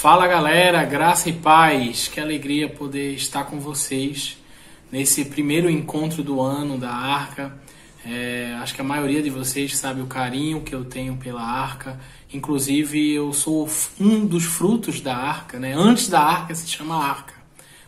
Fala 0.00 0.26
galera, 0.26 0.82
graça 0.82 1.28
e 1.28 1.32
paz, 1.34 2.08
que 2.08 2.18
alegria 2.18 2.70
poder 2.70 3.12
estar 3.12 3.44
com 3.44 3.60
vocês 3.60 4.38
nesse 4.90 5.26
primeiro 5.26 5.68
encontro 5.68 6.22
do 6.22 6.40
ano 6.40 6.78
da 6.78 6.90
Arca. 6.90 7.54
É, 8.02 8.56
acho 8.62 8.74
que 8.74 8.80
a 8.80 8.84
maioria 8.84 9.22
de 9.22 9.28
vocês 9.28 9.76
sabe 9.76 10.00
o 10.00 10.06
carinho 10.06 10.62
que 10.62 10.74
eu 10.74 10.86
tenho 10.86 11.18
pela 11.18 11.42
Arca. 11.42 12.00
Inclusive, 12.32 13.12
eu 13.12 13.30
sou 13.34 13.68
um 14.00 14.24
dos 14.24 14.44
frutos 14.44 15.02
da 15.02 15.14
Arca, 15.14 15.58
né? 15.58 15.74
Antes 15.76 16.08
da 16.08 16.22
Arca 16.22 16.54
se 16.54 16.66
chama 16.66 16.96
Arca. 16.96 17.34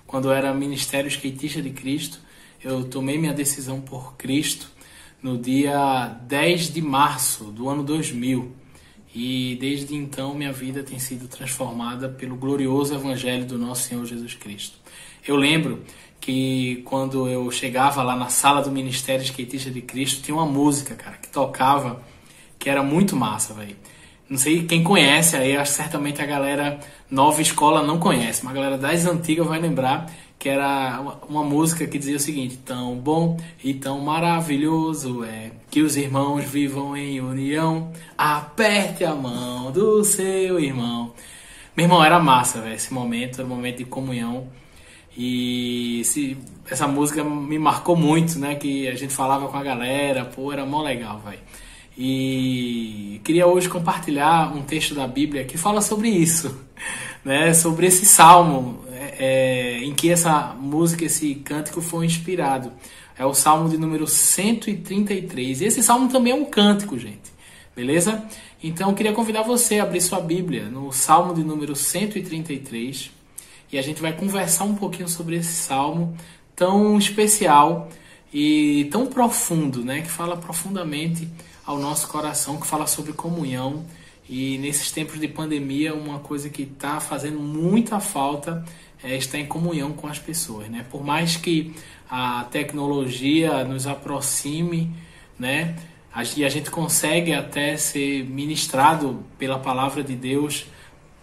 Quando 0.06 0.28
eu 0.28 0.34
era 0.34 0.52
Ministério 0.52 1.08
Skatista 1.08 1.62
de 1.62 1.70
Cristo, 1.70 2.20
eu 2.62 2.84
tomei 2.84 3.16
minha 3.16 3.32
decisão 3.32 3.80
por 3.80 4.16
Cristo 4.18 4.70
no 5.22 5.38
dia 5.38 6.08
10 6.28 6.74
de 6.74 6.82
março 6.82 7.44
do 7.44 7.70
ano 7.70 7.82
2000. 7.82 8.60
E 9.14 9.56
desde 9.60 9.94
então 9.94 10.34
minha 10.34 10.52
vida 10.52 10.82
tem 10.82 10.98
sido 10.98 11.28
transformada 11.28 12.08
pelo 12.08 12.34
glorioso 12.36 12.94
Evangelho 12.94 13.44
do 13.44 13.58
nosso 13.58 13.88
Senhor 13.88 14.04
Jesus 14.06 14.34
Cristo. 14.34 14.76
Eu 15.26 15.36
lembro 15.36 15.82
que 16.20 16.82
quando 16.84 17.28
eu 17.28 17.50
chegava 17.50 18.02
lá 18.02 18.16
na 18.16 18.28
sala 18.28 18.62
do 18.62 18.70
Ministério 18.70 19.22
Skatista 19.22 19.70
de 19.70 19.82
Cristo, 19.82 20.22
tinha 20.22 20.34
uma 20.34 20.46
música, 20.46 20.94
cara, 20.94 21.16
que 21.16 21.28
tocava, 21.28 22.02
que 22.58 22.70
era 22.70 22.82
muito 22.82 23.14
massa, 23.14 23.52
velho. 23.52 23.76
Não 24.28 24.38
sei 24.38 24.64
quem 24.64 24.82
conhece 24.82 25.36
aí, 25.36 25.56
acho 25.56 25.72
certamente 25.72 26.22
a 26.22 26.26
galera 26.26 26.80
nova 27.10 27.42
escola 27.42 27.82
não 27.82 27.98
conhece, 27.98 28.44
mas 28.44 28.52
a 28.52 28.56
galera 28.56 28.78
das 28.78 29.04
antigas 29.04 29.46
vai 29.46 29.60
lembrar 29.60 30.06
que 30.42 30.48
era 30.48 31.00
uma 31.28 31.44
música 31.44 31.86
que 31.86 31.96
dizia 31.96 32.16
o 32.16 32.20
seguinte: 32.20 32.56
tão 32.56 32.96
bom 32.96 33.38
e 33.62 33.74
tão 33.74 34.00
maravilhoso 34.00 35.22
é 35.22 35.52
que 35.70 35.80
os 35.80 35.96
irmãos 35.96 36.44
vivam 36.44 36.96
em 36.96 37.20
união. 37.20 37.92
Aperte 38.18 39.04
a 39.04 39.14
mão 39.14 39.70
do 39.70 40.02
seu 40.02 40.58
irmão. 40.58 41.12
Meu 41.76 41.84
irmão, 41.84 42.04
era 42.04 42.18
massa, 42.18 42.60
velho, 42.60 42.74
esse 42.74 42.92
momento, 42.92 43.40
era 43.40 43.46
um 43.46 43.54
momento 43.54 43.78
de 43.78 43.84
comunhão. 43.84 44.48
E 45.16 46.00
esse, 46.00 46.36
essa 46.68 46.88
música 46.88 47.22
me 47.22 47.58
marcou 47.58 47.94
muito, 47.94 48.36
né? 48.38 48.56
Que 48.56 48.88
a 48.88 48.96
gente 48.96 49.14
falava 49.14 49.46
com 49.46 49.56
a 49.56 49.62
galera, 49.62 50.24
pô, 50.24 50.52
era 50.52 50.66
mó 50.66 50.82
legal, 50.82 51.20
velho. 51.20 51.38
E 51.96 53.20
queria 53.24 53.46
hoje 53.46 53.68
compartilhar 53.68 54.54
um 54.54 54.62
texto 54.62 54.94
da 54.94 55.06
Bíblia 55.06 55.44
que 55.44 55.58
fala 55.58 55.80
sobre 55.80 56.08
isso, 56.08 56.56
né? 57.24 57.52
Sobre 57.54 57.86
esse 57.86 58.06
salmo 58.06 58.84
é, 59.18 59.78
em 59.82 59.94
que 59.94 60.10
essa 60.10 60.56
música, 60.58 61.04
esse 61.04 61.34
cântico 61.36 61.80
foi 61.80 62.06
inspirado. 62.06 62.72
É 63.18 63.26
o 63.26 63.34
Salmo 63.34 63.68
de 63.68 63.76
número 63.76 64.06
133. 64.06 65.60
E 65.60 65.64
esse 65.66 65.82
salmo 65.82 66.08
também 66.08 66.32
é 66.32 66.36
um 66.36 66.44
cântico, 66.44 66.98
gente. 66.98 67.30
Beleza? 67.76 68.24
Então 68.62 68.90
eu 68.90 68.94
queria 68.94 69.12
convidar 69.12 69.42
você 69.42 69.78
a 69.78 69.82
abrir 69.82 70.00
sua 70.00 70.20
Bíblia 70.20 70.64
no 70.64 70.92
Salmo 70.92 71.34
de 71.34 71.44
número 71.44 71.74
133 71.74 73.10
e 73.72 73.78
a 73.78 73.82
gente 73.82 74.02
vai 74.02 74.12
conversar 74.12 74.64
um 74.64 74.74
pouquinho 74.74 75.08
sobre 75.08 75.36
esse 75.36 75.54
salmo 75.54 76.14
tão 76.54 76.98
especial 76.98 77.88
e 78.32 78.88
tão 78.90 79.06
profundo, 79.06 79.84
né, 79.84 80.02
que 80.02 80.10
fala 80.10 80.36
profundamente 80.36 81.28
ao 81.64 81.78
nosso 81.78 82.08
coração, 82.08 82.58
que 82.58 82.66
fala 82.66 82.86
sobre 82.86 83.12
comunhão. 83.12 83.84
E 84.28 84.58
nesses 84.58 84.90
tempos 84.90 85.20
de 85.20 85.28
pandemia, 85.28 85.94
uma 85.94 86.18
coisa 86.18 86.48
que 86.48 86.62
está 86.62 87.00
fazendo 87.00 87.38
muita 87.38 88.00
falta 88.00 88.64
é 89.02 89.16
estar 89.16 89.38
em 89.38 89.46
comunhão 89.46 89.92
com 89.92 90.06
as 90.06 90.18
pessoas, 90.18 90.68
né? 90.68 90.86
Por 90.90 91.04
mais 91.04 91.36
que 91.36 91.74
a 92.08 92.44
tecnologia 92.44 93.64
nos 93.64 93.86
aproxime, 93.86 94.92
né? 95.38 95.76
E 96.36 96.44
a 96.44 96.48
gente 96.48 96.70
consegue 96.70 97.32
até 97.32 97.76
ser 97.76 98.24
ministrado 98.24 99.24
pela 99.38 99.58
palavra 99.58 100.04
de 100.04 100.14
Deus 100.14 100.66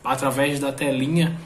através 0.04 0.60
da 0.60 0.72
telinha, 0.72 1.40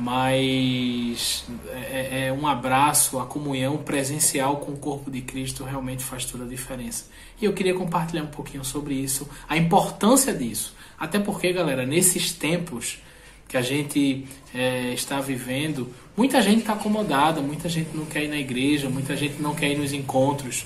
mas 0.00 1.44
é, 1.68 2.28
é, 2.28 2.32
um 2.32 2.46
abraço, 2.46 3.18
a 3.18 3.26
comunhão 3.26 3.76
presencial 3.76 4.56
com 4.56 4.72
o 4.72 4.76
corpo 4.76 5.10
de 5.10 5.20
Cristo 5.20 5.62
realmente 5.62 6.02
faz 6.02 6.24
toda 6.24 6.44
a 6.44 6.46
diferença. 6.46 7.04
E 7.40 7.44
eu 7.44 7.52
queria 7.52 7.74
compartilhar 7.74 8.22
um 8.22 8.28
pouquinho 8.28 8.64
sobre 8.64 8.94
isso, 8.94 9.28
a 9.46 9.58
importância 9.58 10.32
disso. 10.32 10.74
Até 10.98 11.18
porque, 11.18 11.52
galera, 11.52 11.84
nesses 11.84 12.32
tempos 12.32 12.98
que 13.46 13.58
a 13.58 13.62
gente 13.62 14.26
é, 14.54 14.94
está 14.94 15.20
vivendo, 15.20 15.92
muita 16.16 16.40
gente 16.40 16.60
está 16.60 16.72
acomodada, 16.72 17.42
muita 17.42 17.68
gente 17.68 17.90
não 17.94 18.06
quer 18.06 18.24
ir 18.24 18.28
na 18.28 18.38
igreja, 18.38 18.88
muita 18.88 19.14
gente 19.14 19.42
não 19.42 19.54
quer 19.54 19.70
ir 19.70 19.76
nos 19.76 19.92
encontros. 19.92 20.64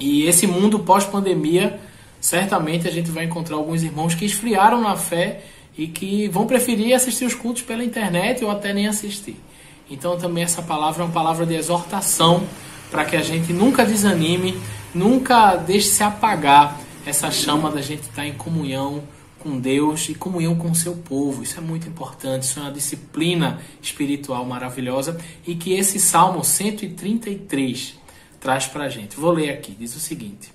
E 0.00 0.22
esse 0.24 0.46
mundo 0.46 0.78
pós-pandemia, 0.78 1.78
certamente 2.18 2.88
a 2.88 2.90
gente 2.90 3.10
vai 3.10 3.24
encontrar 3.24 3.56
alguns 3.56 3.82
irmãos 3.82 4.14
que 4.14 4.24
esfriaram 4.24 4.80
na 4.80 4.96
fé 4.96 5.44
e 5.78 5.86
que 5.86 6.28
vão 6.28 6.44
preferir 6.44 6.92
assistir 6.92 7.24
os 7.24 7.34
cultos 7.34 7.62
pela 7.62 7.84
internet 7.84 8.44
ou 8.44 8.50
até 8.50 8.74
nem 8.74 8.88
assistir. 8.88 9.36
Então 9.88 10.18
também 10.18 10.42
essa 10.42 10.60
palavra 10.60 11.02
é 11.02 11.06
uma 11.06 11.12
palavra 11.12 11.46
de 11.46 11.54
exortação 11.54 12.42
para 12.90 13.04
que 13.04 13.14
a 13.14 13.22
gente 13.22 13.52
nunca 13.52 13.86
desanime, 13.86 14.58
nunca 14.92 15.54
deixe 15.54 15.88
se 15.88 16.02
apagar 16.02 16.78
essa 17.06 17.30
chama 17.30 17.70
da 17.70 17.80
gente 17.80 18.02
estar 18.02 18.26
em 18.26 18.34
comunhão 18.34 19.04
com 19.38 19.56
Deus 19.56 20.08
e 20.08 20.14
comunhão 20.14 20.56
com 20.56 20.70
o 20.70 20.74
seu 20.74 20.96
povo. 20.96 21.44
Isso 21.44 21.58
é 21.58 21.60
muito 21.60 21.88
importante, 21.88 22.42
isso 22.42 22.58
é 22.58 22.62
uma 22.62 22.72
disciplina 22.72 23.60
espiritual 23.80 24.44
maravilhosa 24.44 25.16
e 25.46 25.54
que 25.54 25.72
esse 25.72 26.00
Salmo 26.00 26.42
133 26.42 27.94
traz 28.40 28.66
para 28.66 28.84
a 28.84 28.88
gente. 28.88 29.16
Vou 29.16 29.30
ler 29.30 29.50
aqui, 29.50 29.76
diz 29.78 29.94
o 29.94 30.00
seguinte: 30.00 30.52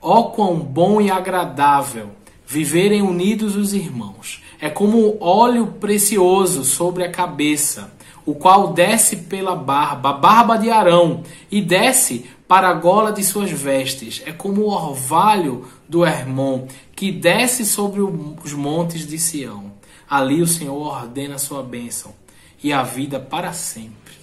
Ó 0.00 0.20
oh, 0.20 0.24
quão 0.30 0.56
bom 0.56 1.00
e 1.00 1.10
agradável 1.10 2.12
viverem 2.46 3.02
unidos 3.02 3.56
os 3.56 3.74
irmãos. 3.74 4.42
É 4.60 4.70
como 4.70 5.18
óleo 5.20 5.66
precioso 5.80 6.64
sobre 6.64 7.04
a 7.04 7.10
cabeça, 7.10 7.92
o 8.24 8.34
qual 8.34 8.72
desce 8.72 9.16
pela 9.16 9.54
barba, 9.54 10.10
a 10.10 10.12
barba 10.12 10.56
de 10.56 10.70
Arão, 10.70 11.22
e 11.50 11.60
desce 11.60 12.24
para 12.48 12.68
a 12.68 12.72
gola 12.72 13.12
de 13.12 13.22
suas 13.22 13.50
vestes. 13.50 14.22
É 14.24 14.32
como 14.32 14.62
o 14.62 14.70
orvalho 14.70 15.66
do 15.88 16.04
Hermon, 16.04 16.66
que 16.94 17.12
desce 17.12 17.66
sobre 17.66 18.00
os 18.00 18.52
montes 18.52 19.06
de 19.06 19.18
Sião. 19.18 19.72
Ali 20.08 20.40
o 20.40 20.46
Senhor 20.46 20.76
ordena 20.76 21.34
a 21.34 21.38
sua 21.38 21.62
bênção 21.62 22.14
e 22.62 22.72
a 22.72 22.82
vida 22.82 23.18
para 23.18 23.52
sempre. 23.52 24.14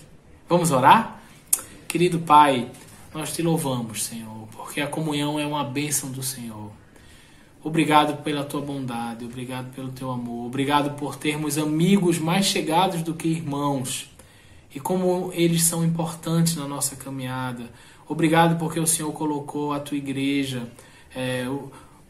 Vamos 0.48 0.72
orar? 0.72 1.22
Querido 1.88 2.20
Pai, 2.20 2.70
nós 3.14 3.34
te 3.34 3.42
louvamos, 3.42 4.04
Senhor, 4.04 4.48
porque 4.56 4.82
a 4.82 4.88
comunhão 4.88 5.40
é 5.40 5.46
uma 5.46 5.64
bênção 5.64 6.10
do 6.10 6.24
Senhor. 6.24 6.72
Obrigado 7.64 8.22
pela 8.24 8.44
tua 8.44 8.60
bondade, 8.60 9.24
obrigado 9.24 9.74
pelo 9.74 9.90
teu 9.90 10.12
amor, 10.12 10.48
obrigado 10.48 10.98
por 10.98 11.16
termos 11.16 11.58
amigos 11.58 12.20
mais 12.20 12.46
chegados 12.46 13.02
do 13.02 13.14
que 13.14 13.30
irmãos 13.30 14.12
e 14.76 14.82
como 14.82 15.32
eles 15.34 15.64
são 15.64 15.82
importantes 15.82 16.58
na 16.58 16.68
nossa 16.68 16.98
caminhada. 16.98 17.72
Obrigado 18.06 18.60
porque 18.60 18.82
o 18.82 18.86
Senhor 18.86 19.14
colocou 19.14 19.72
a 19.72 19.80
tua 19.80 19.96
igreja, 19.96 20.70
é, 21.16 21.46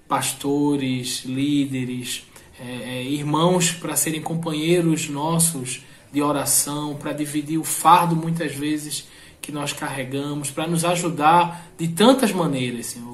pastores, 0.08 1.24
líderes, 1.24 2.26
é, 2.60 3.02
é, 3.02 3.04
irmãos 3.04 3.72
para 3.72 3.96
serem 3.96 4.22
companheiros 4.22 5.08
nossos 5.08 5.84
de 6.12 6.20
oração, 6.20 6.96
para 6.96 7.14
dividir 7.14 7.60
o 7.60 7.64
fardo 7.64 8.16
muitas 8.16 8.56
vezes 8.56 9.08
que 9.40 9.52
nós 9.52 9.72
carregamos, 9.72 10.50
para 10.50 10.66
nos 10.66 10.84
ajudar 10.84 11.68
de 11.78 11.90
tantas 11.90 12.32
maneiras, 12.32 12.88
Senhor. 12.88 13.14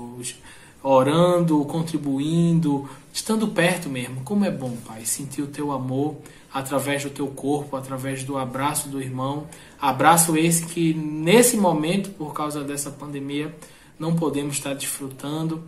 Orando, 0.82 1.64
contribuindo, 1.66 2.90
estando 3.12 3.48
perto 3.50 3.90
mesmo. 3.90 4.22
Como 4.22 4.46
é 4.46 4.52
bom, 4.52 4.78
Pai, 4.86 5.06
sentir 5.06 5.42
o 5.42 5.48
teu 5.48 5.72
amor 5.72 6.18
através 6.54 7.04
do 7.04 7.10
teu 7.10 7.28
corpo, 7.28 7.76
através 7.76 8.24
do 8.24 8.38
abraço 8.38 8.90
do 8.90 9.02
irmão. 9.02 9.48
Abraço 9.80 10.38
esse 10.38 10.66
que 10.66 10.94
nesse 10.94 11.58
momento, 11.58 12.10
por 12.12 12.34
causa 12.34 12.64
dessa 12.64 12.90
pandemia, 12.90 13.54
não 14.00 14.16
podemos 14.16 14.56
estar 14.56 14.74
desfrutando 14.74 15.64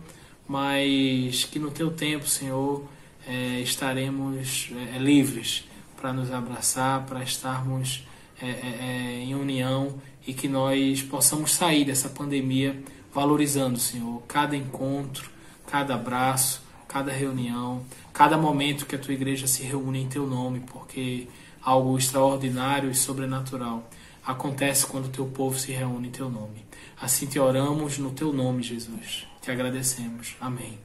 mas 0.52 1.44
que 1.44 1.58
no 1.58 1.70
teu 1.70 1.90
tempo, 1.90 2.26
Senhor, 2.26 2.84
é, 3.26 3.60
estaremos 3.60 4.70
é, 4.94 4.98
livres 4.98 5.64
para 5.96 6.12
nos 6.12 6.30
abraçar, 6.30 7.06
para 7.06 7.22
estarmos 7.22 8.06
é, 8.40 8.46
é, 8.46 8.50
é, 8.50 9.24
em 9.24 9.34
união 9.34 9.94
e 10.26 10.34
que 10.34 10.48
nós 10.48 11.00
possamos 11.02 11.52
sair 11.52 11.84
dessa 11.84 12.08
pandemia 12.08 12.78
valorizando, 13.12 13.78
Senhor, 13.78 14.22
cada 14.26 14.56
encontro, 14.56 15.30
cada 15.66 15.94
abraço, 15.94 16.62
cada 16.88 17.10
reunião, 17.10 17.84
cada 18.12 18.36
momento 18.36 18.86
que 18.86 18.94
a 18.94 18.98
tua 18.98 19.14
igreja 19.14 19.46
se 19.46 19.62
reúne 19.62 20.02
em 20.02 20.08
teu 20.08 20.26
nome, 20.26 20.60
porque 20.60 21.28
algo 21.62 21.96
extraordinário 21.96 22.90
e 22.90 22.94
sobrenatural 22.94 23.88
acontece 24.24 24.86
quando 24.86 25.06
o 25.06 25.10
teu 25.10 25.26
povo 25.26 25.58
se 25.58 25.72
reúne 25.72 26.08
em 26.08 26.10
teu 26.10 26.28
nome. 26.28 26.64
Assim 27.00 27.26
te 27.26 27.38
oramos 27.38 27.98
no 27.98 28.10
teu 28.10 28.32
nome, 28.32 28.62
Jesus. 28.62 29.26
Te 29.40 29.50
agradecemos. 29.50 30.36
Amém. 30.40 30.78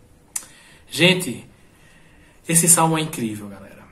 Gente, 0.89 1.45
esse 2.47 2.67
salmo 2.67 2.97
é 2.97 3.01
incrível, 3.01 3.47
galera. 3.47 3.85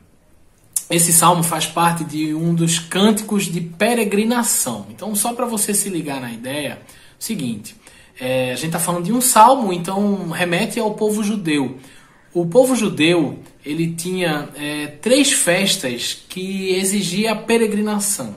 Esse 0.89 1.11
salmo 1.11 1.43
faz 1.43 1.65
parte 1.65 2.03
de 2.03 2.33
um 2.33 2.53
dos 2.53 2.79
cânticos 2.79 3.45
de 3.45 3.59
peregrinação. 3.59 4.87
Então, 4.89 5.15
só 5.15 5.33
para 5.33 5.45
você 5.45 5.73
se 5.73 5.89
ligar 5.89 6.21
na 6.21 6.31
ideia, 6.31 6.81
seguinte: 7.19 7.75
é, 8.19 8.51
a 8.51 8.55
gente 8.55 8.67
está 8.67 8.79
falando 8.79 9.05
de 9.05 9.13
um 9.13 9.21
salmo, 9.21 9.73
então 9.73 10.29
remete 10.29 10.79
ao 10.79 10.93
povo 10.93 11.23
judeu. 11.23 11.77
o 12.33 12.45
povo 12.45 12.75
judeu 12.75 13.39
ele 13.65 13.93
tinha 13.93 14.49
é, 14.55 14.87
três 14.87 15.31
festas 15.31 16.23
que 16.29 16.75
exigia 16.75 17.35
peregrinação, 17.35 18.35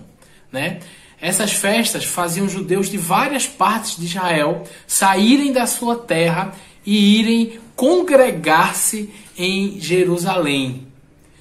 né? 0.50 0.80
Essas 1.20 1.52
festas 1.52 2.04
faziam 2.04 2.48
judeus 2.48 2.88
de 2.88 2.96
várias 2.96 3.46
partes 3.46 3.96
de 3.96 4.06
Israel 4.06 4.64
saírem 4.86 5.52
da 5.52 5.66
sua 5.66 5.96
terra 5.96 6.54
e 6.86 7.18
irem 7.18 7.58
congregar-se 7.74 9.10
em 9.36 9.80
Jerusalém. 9.80 10.87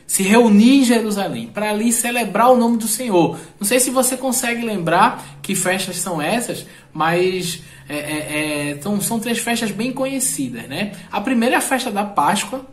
Se 0.08 0.24
reunir 0.24 0.80
em 0.80 0.84
Jerusalém 0.86 1.48
para 1.48 1.70
ali 1.70 1.92
celebrar 1.92 2.50
o 2.50 2.56
nome 2.56 2.78
do 2.78 2.88
Senhor. 2.88 3.38
Não 3.60 3.68
sei 3.68 3.80
se 3.80 3.92
você 3.92 4.16
consegue 4.16 4.66
lembrar 4.66 5.38
que 5.42 5.54
festas 5.54 5.98
são 5.98 6.22
essas, 6.22 6.66
mas 6.94 7.62
é, 7.90 7.96
é, 7.96 8.00
é, 8.00 8.70
então, 8.72 9.00
são 9.00 9.20
três 9.20 9.40
festas 9.40 9.72
bem 9.72 9.92
conhecidas. 9.92 10.64
Né? 10.68 10.94
A 11.12 11.22
primeira 11.22 11.56
é 11.56 11.58
a 11.58 11.62
festa 11.62 11.90
da 11.90 12.04
Páscoa, 12.04 12.66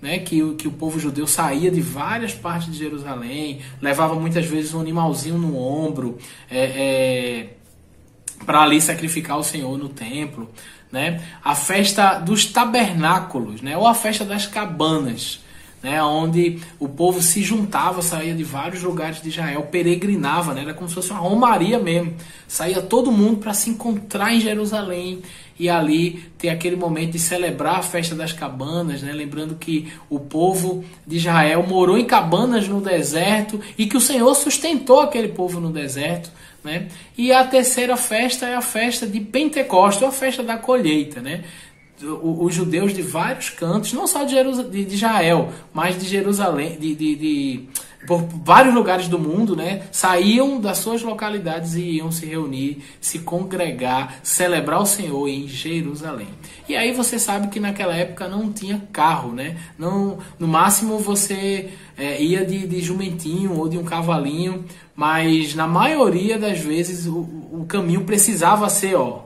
né, 0.00 0.18
que, 0.18 0.54
que 0.54 0.68
o 0.68 0.72
povo 0.72 0.98
judeu 0.98 1.26
saía 1.26 1.70
de 1.70 1.80
várias 1.80 2.34
partes 2.34 2.70
de 2.70 2.78
Jerusalém, 2.78 3.60
levava 3.80 4.14
muitas 4.14 4.44
vezes 4.44 4.74
um 4.74 4.80
animalzinho 4.80 5.38
no 5.38 5.56
ombro 5.58 6.18
é, 6.50 6.58
é, 6.58 7.56
para 8.44 8.60
ali 8.60 8.80
sacrificar 8.82 9.38
o 9.38 9.42
Senhor 9.42 9.78
no 9.78 9.88
templo. 9.88 10.50
Né? 10.92 11.22
A 11.42 11.54
festa 11.54 12.18
dos 12.18 12.44
tabernáculos, 12.44 13.62
né, 13.62 13.76
ou 13.76 13.86
a 13.86 13.94
festa 13.94 14.24
das 14.24 14.46
cabanas 14.46 15.42
né, 15.84 16.02
onde 16.02 16.60
o 16.80 16.88
povo 16.88 17.20
se 17.20 17.42
juntava, 17.42 18.00
saía 18.00 18.34
de 18.34 18.42
vários 18.42 18.82
lugares 18.82 19.20
de 19.20 19.28
Israel, 19.28 19.68
peregrinava, 19.70 20.54
né, 20.54 20.62
era 20.62 20.72
como 20.72 20.88
se 20.88 20.94
fosse 20.94 21.10
uma 21.10 21.20
romaria 21.20 21.78
mesmo. 21.78 22.14
Saía 22.48 22.80
todo 22.80 23.12
mundo 23.12 23.36
para 23.36 23.52
se 23.52 23.68
encontrar 23.68 24.32
em 24.32 24.40
Jerusalém 24.40 25.20
e 25.58 25.68
ali 25.68 26.24
ter 26.38 26.48
aquele 26.48 26.74
momento 26.74 27.12
de 27.12 27.18
celebrar 27.18 27.80
a 27.80 27.82
festa 27.82 28.14
das 28.14 28.32
cabanas, 28.32 29.02
né, 29.02 29.12
lembrando 29.12 29.56
que 29.56 29.92
o 30.08 30.18
povo 30.18 30.82
de 31.06 31.18
Israel 31.18 31.62
morou 31.68 31.98
em 31.98 32.06
cabanas 32.06 32.66
no 32.66 32.80
deserto 32.80 33.60
e 33.76 33.84
que 33.84 33.98
o 33.98 34.00
Senhor 34.00 34.34
sustentou 34.34 35.00
aquele 35.00 35.28
povo 35.28 35.60
no 35.60 35.70
deserto. 35.70 36.32
Né? 36.64 36.88
E 37.14 37.30
a 37.30 37.44
terceira 37.44 37.94
festa 37.94 38.46
é 38.46 38.54
a 38.54 38.62
festa 38.62 39.06
de 39.06 39.20
Pentecostes, 39.20 40.02
a 40.02 40.10
festa 40.10 40.42
da 40.42 40.56
colheita. 40.56 41.20
Né? 41.20 41.44
Os 42.02 42.54
judeus 42.54 42.92
de 42.92 43.02
vários 43.02 43.50
cantos, 43.50 43.92
não 43.92 44.06
só 44.06 44.24
de, 44.24 44.34
de 44.84 44.94
Israel, 44.94 45.52
mas 45.72 45.98
de 45.98 46.06
Jerusalém, 46.06 46.76
de, 46.78 46.94
de, 46.94 47.14
de, 47.14 47.68
por 48.06 48.22
vários 48.22 48.74
lugares 48.74 49.08
do 49.08 49.18
mundo, 49.18 49.54
né, 49.54 49.82
saíam 49.92 50.60
das 50.60 50.78
suas 50.78 51.02
localidades 51.02 51.74
e 51.74 51.82
iam 51.82 52.10
se 52.10 52.26
reunir, 52.26 52.82
se 53.00 53.20
congregar, 53.20 54.18
celebrar 54.22 54.80
o 54.80 54.86
Senhor 54.86 55.28
em 55.28 55.46
Jerusalém. 55.46 56.28
E 56.68 56.76
aí 56.76 56.92
você 56.92 57.18
sabe 57.18 57.48
que 57.48 57.60
naquela 57.60 57.94
época 57.94 58.28
não 58.28 58.52
tinha 58.52 58.82
carro, 58.92 59.32
né? 59.32 59.56
Não, 59.78 60.18
no 60.38 60.48
máximo 60.48 60.98
você 60.98 61.70
é, 61.96 62.20
ia 62.22 62.44
de, 62.44 62.66
de 62.66 62.80
jumentinho 62.80 63.56
ou 63.56 63.68
de 63.68 63.78
um 63.78 63.84
cavalinho, 63.84 64.64
mas 64.96 65.54
na 65.54 65.66
maioria 65.66 66.38
das 66.38 66.58
vezes 66.58 67.06
o, 67.06 67.20
o 67.52 67.66
caminho 67.68 68.04
precisava 68.04 68.68
ser, 68.68 68.96
ó, 68.96 69.24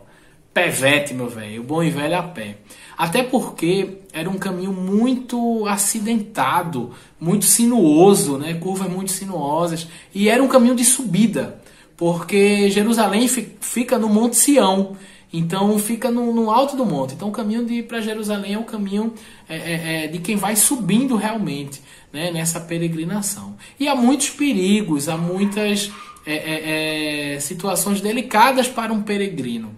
pevete, 0.52 1.14
meu 1.14 1.28
velho, 1.28 1.60
o 1.60 1.64
bom 1.64 1.82
e 1.82 1.90
velho 1.90 2.16
a 2.16 2.22
pé. 2.22 2.58
Até 2.96 3.22
porque 3.22 3.98
era 4.12 4.28
um 4.28 4.38
caminho 4.38 4.72
muito 4.72 5.66
acidentado, 5.66 6.90
muito 7.20 7.44
sinuoso, 7.44 8.38
né? 8.38 8.54
curvas 8.54 8.90
muito 8.90 9.12
sinuosas, 9.12 9.86
e 10.12 10.28
era 10.28 10.42
um 10.42 10.48
caminho 10.48 10.74
de 10.74 10.84
subida, 10.84 11.60
porque 11.96 12.68
Jerusalém 12.70 13.28
fica 13.28 13.98
no 13.98 14.08
Monte 14.08 14.36
Sião, 14.36 14.96
então 15.32 15.78
fica 15.78 16.10
no, 16.10 16.32
no 16.32 16.50
alto 16.50 16.76
do 16.76 16.86
monte. 16.86 17.14
Então 17.14 17.28
o 17.28 17.32
caminho 17.32 17.64
de 17.64 17.82
para 17.82 18.00
Jerusalém 18.00 18.54
é 18.54 18.58
o 18.58 18.64
caminho 18.64 19.12
é, 19.48 19.56
é, 19.56 20.04
é, 20.04 20.06
de 20.06 20.18
quem 20.18 20.36
vai 20.36 20.56
subindo 20.56 21.16
realmente 21.16 21.82
né? 22.12 22.30
nessa 22.30 22.60
peregrinação. 22.60 23.56
E 23.78 23.88
há 23.88 23.94
muitos 23.94 24.30
perigos, 24.30 25.08
há 25.08 25.16
muitas 25.16 25.92
é, 26.26 26.34
é, 26.34 27.34
é, 27.34 27.40
situações 27.40 28.00
delicadas 28.00 28.68
para 28.68 28.92
um 28.92 29.02
peregrino. 29.02 29.74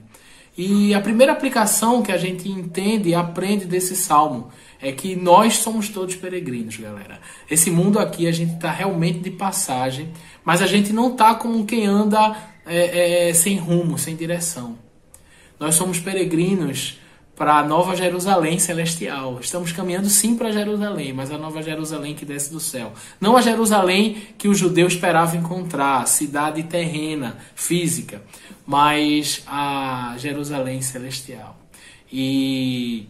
E 0.57 0.93
a 0.95 1.01
primeira 1.01 1.33
aplicação 1.33 2.03
que 2.03 2.13
a 2.13 2.19
gente 2.19 2.49
entende 2.49 3.11
e 3.11 3.15
aprende 3.15 3.65
desse 3.65 3.97
salmo 3.97 4.51
é 4.81 4.93
que 4.93 5.15
nós 5.15 5.59
somos 5.59 5.89
todos 5.89 6.17
peregrinos, 6.17 6.77
galera. 6.77 7.21
Esse 7.51 7.71
mundo 7.71 7.99
aqui 7.99 8.27
a 8.27 8.33
gente 8.33 8.55
está 8.55 8.71
realmente 8.71 9.21
de 9.21 9.31
passagem, 9.31 10.11
mas 10.45 10.63
a 10.63 10.67
gente 10.67 10.93
não 10.93 11.13
está 11.13 11.35
como 11.35 11.65
quem 11.67 11.87
anda 11.87 12.37
é, 12.67 13.29
é, 13.29 13.35
sem 13.35 13.59
rumo, 13.59 13.99
sem 13.99 14.17
direção. 14.17 14.79
Nós 15.59 15.75
somos 15.75 15.99
peregrinos 15.99 17.00
para 17.41 17.57
a 17.57 17.63
Nova 17.63 17.97
Jerusalém 17.97 18.59
celestial. 18.59 19.39
Estamos 19.41 19.73
caminhando 19.73 20.11
sim 20.11 20.37
para 20.37 20.53
Jerusalém, 20.53 21.15
mas 21.15 21.31
a 21.31 21.39
Nova 21.39 21.63
Jerusalém 21.63 22.15
que 22.15 22.27
desce 22.27 22.53
do 22.53 22.61
céu. 22.61 22.93
Não 23.19 23.35
a 23.35 23.41
Jerusalém 23.41 24.35
que 24.37 24.47
o 24.47 24.55
judeu 24.55 24.87
esperava 24.87 25.39
encontrar, 25.39 26.07
cidade 26.07 26.63
terrena, 26.65 27.39
física, 27.55 28.23
mas 28.67 29.43
a 29.47 30.17
Jerusalém 30.19 30.83
celestial. 30.83 31.59
E 32.13 33.09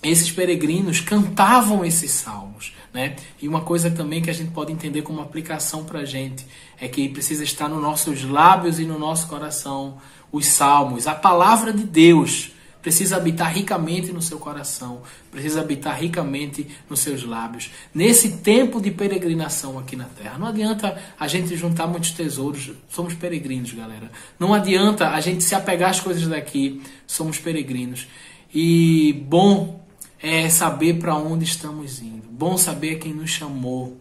esses 0.00 0.30
peregrinos 0.30 1.00
cantavam 1.00 1.84
esses 1.84 2.12
salmos. 2.12 2.72
Né? 2.94 3.16
E 3.42 3.48
uma 3.48 3.62
coisa 3.62 3.90
também 3.90 4.22
que 4.22 4.30
a 4.30 4.32
gente 4.32 4.52
pode 4.52 4.70
entender 4.70 5.02
como 5.02 5.20
aplicação 5.20 5.82
para 5.82 6.02
a 6.02 6.04
gente 6.04 6.46
é 6.80 6.86
que 6.86 7.08
precisa 7.08 7.42
estar 7.42 7.68
nos 7.68 7.82
nossos 7.82 8.22
lábios 8.22 8.78
e 8.78 8.84
no 8.84 8.96
nosso 8.96 9.26
coração 9.26 9.98
os 10.30 10.46
salmos, 10.46 11.08
a 11.08 11.16
palavra 11.16 11.72
de 11.72 11.82
Deus 11.82 12.52
precisa 12.82 13.16
habitar 13.16 13.52
ricamente 13.52 14.12
no 14.12 14.22
seu 14.22 14.38
coração, 14.38 15.02
precisa 15.30 15.60
habitar 15.60 15.98
ricamente 16.00 16.66
nos 16.88 17.00
seus 17.00 17.24
lábios. 17.24 17.70
Nesse 17.94 18.38
tempo 18.38 18.80
de 18.80 18.90
peregrinação 18.90 19.78
aqui 19.78 19.96
na 19.96 20.04
terra, 20.04 20.38
não 20.38 20.46
adianta 20.46 21.00
a 21.18 21.28
gente 21.28 21.56
juntar 21.56 21.86
muitos 21.86 22.12
tesouros, 22.12 22.72
somos 22.88 23.14
peregrinos, 23.14 23.72
galera. 23.72 24.10
Não 24.38 24.54
adianta 24.54 25.10
a 25.10 25.20
gente 25.20 25.44
se 25.44 25.54
apegar 25.54 25.90
às 25.90 26.00
coisas 26.00 26.26
daqui, 26.26 26.82
somos 27.06 27.38
peregrinos. 27.38 28.08
E 28.52 29.24
bom 29.28 29.84
é 30.18 30.48
saber 30.48 30.94
para 30.98 31.14
onde 31.16 31.44
estamos 31.44 32.00
indo, 32.00 32.28
bom 32.30 32.56
saber 32.56 32.98
quem 32.98 33.12
nos 33.12 33.30
chamou. 33.30 33.98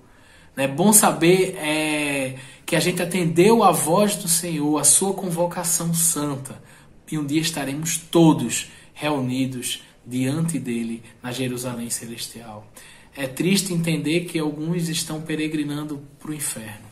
É 0.56 0.68
bom 0.68 0.92
saber 0.92 1.56
é, 1.56 2.36
que 2.66 2.76
a 2.76 2.82
gente 2.82 3.02
atendeu 3.02 3.64
a 3.64 3.72
voz 3.72 4.18
do 4.18 4.28
Senhor, 4.28 4.78
a 4.78 4.84
sua 4.84 5.14
convocação 5.14 5.94
santa 5.94 6.62
e 7.12 7.18
um 7.18 7.26
dia 7.26 7.42
estaremos 7.42 7.98
todos 7.98 8.70
reunidos 8.94 9.84
diante 10.06 10.60
dele 10.60 11.04
na 11.22 11.32
Jerusalém 11.32 11.90
celestial. 11.90 12.72
É 13.16 13.28
triste 13.28 13.74
entender 13.74 14.22
que 14.22 14.40
alguns 14.40 14.90
estão 14.90 15.22
peregrinando 15.22 16.02
para 16.20 16.32
o 16.32 16.34
inferno. 16.34 16.88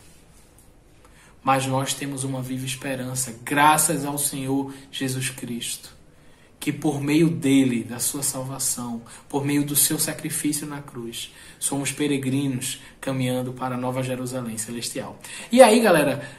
Mas 1.43 1.65
nós 1.65 1.93
temos 1.93 2.24
uma 2.24 2.41
viva 2.41 2.65
esperança, 2.65 3.39
graças 3.43 4.03
ao 4.03 4.17
Senhor 4.17 4.74
Jesus 4.91 5.29
Cristo, 5.29 5.95
que 6.59 6.74
por 6.74 7.01
meio 7.01 7.29
dele, 7.29 7.83
da 7.83 8.00
sua 8.00 8.21
salvação, 8.21 9.01
por 9.29 9.45
meio 9.45 9.63
do 9.63 9.75
seu 9.75 9.97
sacrifício 9.97 10.67
na 10.67 10.81
cruz, 10.81 11.33
somos 11.59 11.91
peregrinos 11.91 12.81
caminhando 13.00 13.53
para 13.53 13.75
a 13.75 13.77
Nova 13.77 14.03
Jerusalém 14.03 14.57
celestial. 14.57 15.17
E 15.51 15.62
aí, 15.62 15.79
galera, 15.79 16.29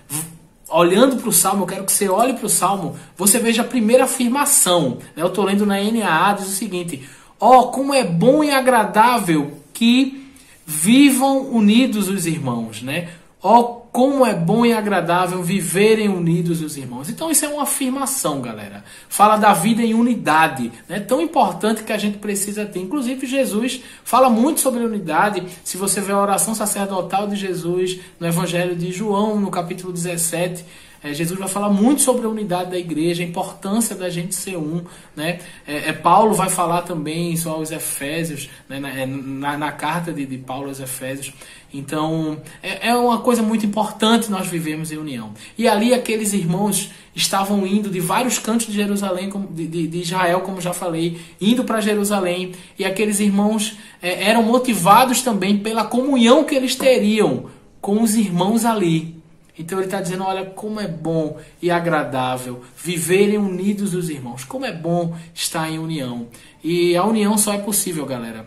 olhando 0.68 1.16
para 1.16 1.28
o 1.28 1.32
Salmo, 1.32 1.62
eu 1.62 1.66
quero 1.66 1.84
que 1.84 1.92
você 1.92 2.08
olhe 2.08 2.34
para 2.34 2.46
o 2.46 2.50
Salmo, 2.50 2.96
você 3.16 3.38
veja 3.38 3.62
a 3.62 3.64
primeira 3.64 4.04
afirmação. 4.04 4.98
Né? 5.16 5.22
Eu 5.22 5.28
estou 5.28 5.44
lendo 5.44 5.66
na 5.66 5.80
NAA, 5.80 6.34
diz 6.34 6.48
o 6.48 6.52
seguinte: 6.52 7.08
Ó, 7.40 7.58
oh, 7.58 7.68
como 7.68 7.94
é 7.94 8.04
bom 8.04 8.42
e 8.42 8.50
agradável 8.50 9.58
que 9.72 10.32
vivam 10.66 11.48
unidos 11.50 12.08
os 12.08 12.26
irmãos, 12.26 12.82
né? 12.82 13.08
Ó, 13.42 13.60
oh, 13.60 13.77
como 13.92 14.24
é 14.24 14.34
bom 14.34 14.64
e 14.64 14.72
agradável 14.72 15.42
viverem 15.42 16.08
unidos 16.08 16.62
os 16.62 16.76
irmãos. 16.76 17.08
Então 17.08 17.30
isso 17.30 17.44
é 17.44 17.48
uma 17.48 17.62
afirmação, 17.62 18.40
galera. 18.40 18.84
Fala 19.08 19.36
da 19.36 19.52
vida 19.52 19.82
em 19.82 19.94
unidade, 19.94 20.70
né? 20.88 21.00
Tão 21.00 21.20
importante 21.20 21.82
que 21.82 21.92
a 21.92 21.98
gente 21.98 22.18
precisa 22.18 22.64
ter. 22.66 22.80
Inclusive 22.80 23.26
Jesus 23.26 23.80
fala 24.04 24.28
muito 24.28 24.60
sobre 24.60 24.84
unidade. 24.84 25.42
Se 25.64 25.76
você 25.76 26.00
vê 26.00 26.12
a 26.12 26.20
oração 26.20 26.54
sacerdotal 26.54 27.26
de 27.26 27.36
Jesus 27.36 28.00
no 28.20 28.26
Evangelho 28.26 28.76
de 28.76 28.92
João, 28.92 29.40
no 29.40 29.50
capítulo 29.50 29.92
17, 29.92 30.64
é, 31.02 31.14
Jesus 31.14 31.38
vai 31.38 31.48
falar 31.48 31.70
muito 31.70 32.02
sobre 32.02 32.26
a 32.26 32.28
unidade 32.28 32.70
da 32.70 32.78
igreja, 32.78 33.22
a 33.22 33.26
importância 33.26 33.94
da 33.94 34.10
gente 34.10 34.34
ser 34.34 34.56
um. 34.56 34.82
Né? 35.14 35.38
É, 35.66 35.90
é 35.90 35.92
Paulo 35.92 36.34
vai 36.34 36.48
falar 36.48 36.82
também 36.82 37.32
isso 37.32 37.48
aos 37.48 37.70
Efésios, 37.70 38.50
né? 38.68 38.80
na, 38.80 38.90
é, 38.90 39.06
na, 39.06 39.56
na, 39.56 39.72
carta 39.72 40.12
de, 40.12 40.26
de, 40.26 40.38
Paulo 40.38 40.68
aos 40.68 40.80
Efésios. 40.80 41.32
Então, 41.72 42.40
é, 42.62 42.88
é 42.88 42.96
uma 42.96 43.18
coisa 43.18 43.42
muito 43.42 43.64
importante 43.64 44.30
nós 44.30 44.48
vivemos 44.48 44.90
em 44.90 44.96
união. 44.96 45.32
E 45.56 45.68
ali 45.68 45.94
aqueles 45.94 46.32
irmãos 46.32 46.90
estavam 47.14 47.66
indo 47.66 47.90
de 47.90 48.00
vários 48.00 48.38
cantos 48.38 48.66
de 48.66 48.72
Jerusalém, 48.72 49.30
de, 49.50 49.86
de 49.86 49.98
Israel, 49.98 50.40
como 50.40 50.60
já 50.60 50.72
falei, 50.72 51.20
indo 51.40 51.62
para 51.62 51.80
Jerusalém. 51.80 52.52
E 52.78 52.84
aqueles 52.84 53.20
irmãos 53.20 53.76
é, 54.02 54.24
eram 54.24 54.42
motivados 54.42 55.22
também 55.22 55.58
pela 55.58 55.84
comunhão 55.84 56.42
que 56.42 56.54
eles 56.54 56.74
teriam 56.74 57.46
com 57.80 58.02
os 58.02 58.16
irmãos 58.16 58.64
ali. 58.64 59.17
Então 59.58 59.78
ele 59.78 59.86
está 59.86 60.00
dizendo: 60.00 60.24
olha, 60.24 60.46
como 60.46 60.80
é 60.80 60.86
bom 60.86 61.38
e 61.60 61.70
agradável 61.70 62.62
viverem 62.76 63.38
unidos 63.38 63.94
os 63.94 64.08
irmãos. 64.08 64.44
Como 64.44 64.64
é 64.64 64.72
bom 64.72 65.16
estar 65.34 65.68
em 65.68 65.78
união. 65.78 66.28
E 66.62 66.96
a 66.96 67.04
união 67.04 67.36
só 67.36 67.52
é 67.52 67.58
possível, 67.58 68.06
galera, 68.06 68.46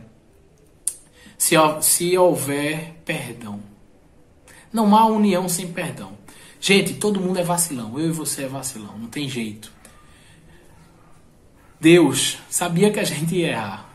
se, 1.37 1.55
se 1.81 2.17
houver 2.17 2.95
perdão. 3.03 3.59
Não 4.71 4.95
há 4.95 5.05
união 5.05 5.49
sem 5.49 5.67
perdão. 5.67 6.17
Gente, 6.61 6.93
todo 6.93 7.19
mundo 7.19 7.39
é 7.39 7.43
vacilão. 7.43 7.99
Eu 7.99 8.07
e 8.07 8.11
você 8.11 8.43
é 8.43 8.47
vacilão. 8.47 8.97
Não 8.97 9.07
tem 9.07 9.27
jeito. 9.27 9.71
Deus 11.79 12.37
sabia 12.49 12.91
que 12.91 12.99
a 12.99 13.03
gente 13.03 13.35
ia 13.35 13.49
errar. 13.49 13.90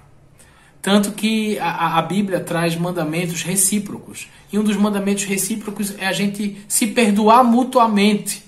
Tanto 0.86 1.10
que 1.10 1.58
a, 1.58 1.98
a, 1.98 2.02
Bíblia 2.02 2.38
traz 2.38 2.76
mandamentos 2.76 3.42
recíprocos. 3.42 4.28
E 4.52 4.56
um 4.56 4.62
dos 4.62 4.76
mandamentos 4.76 5.24
recíprocos 5.24 5.92
é 5.98 6.06
a 6.06 6.12
gente 6.12 6.64
se 6.68 6.86
perdoar 6.86 7.42
mutuamente. 7.42 8.44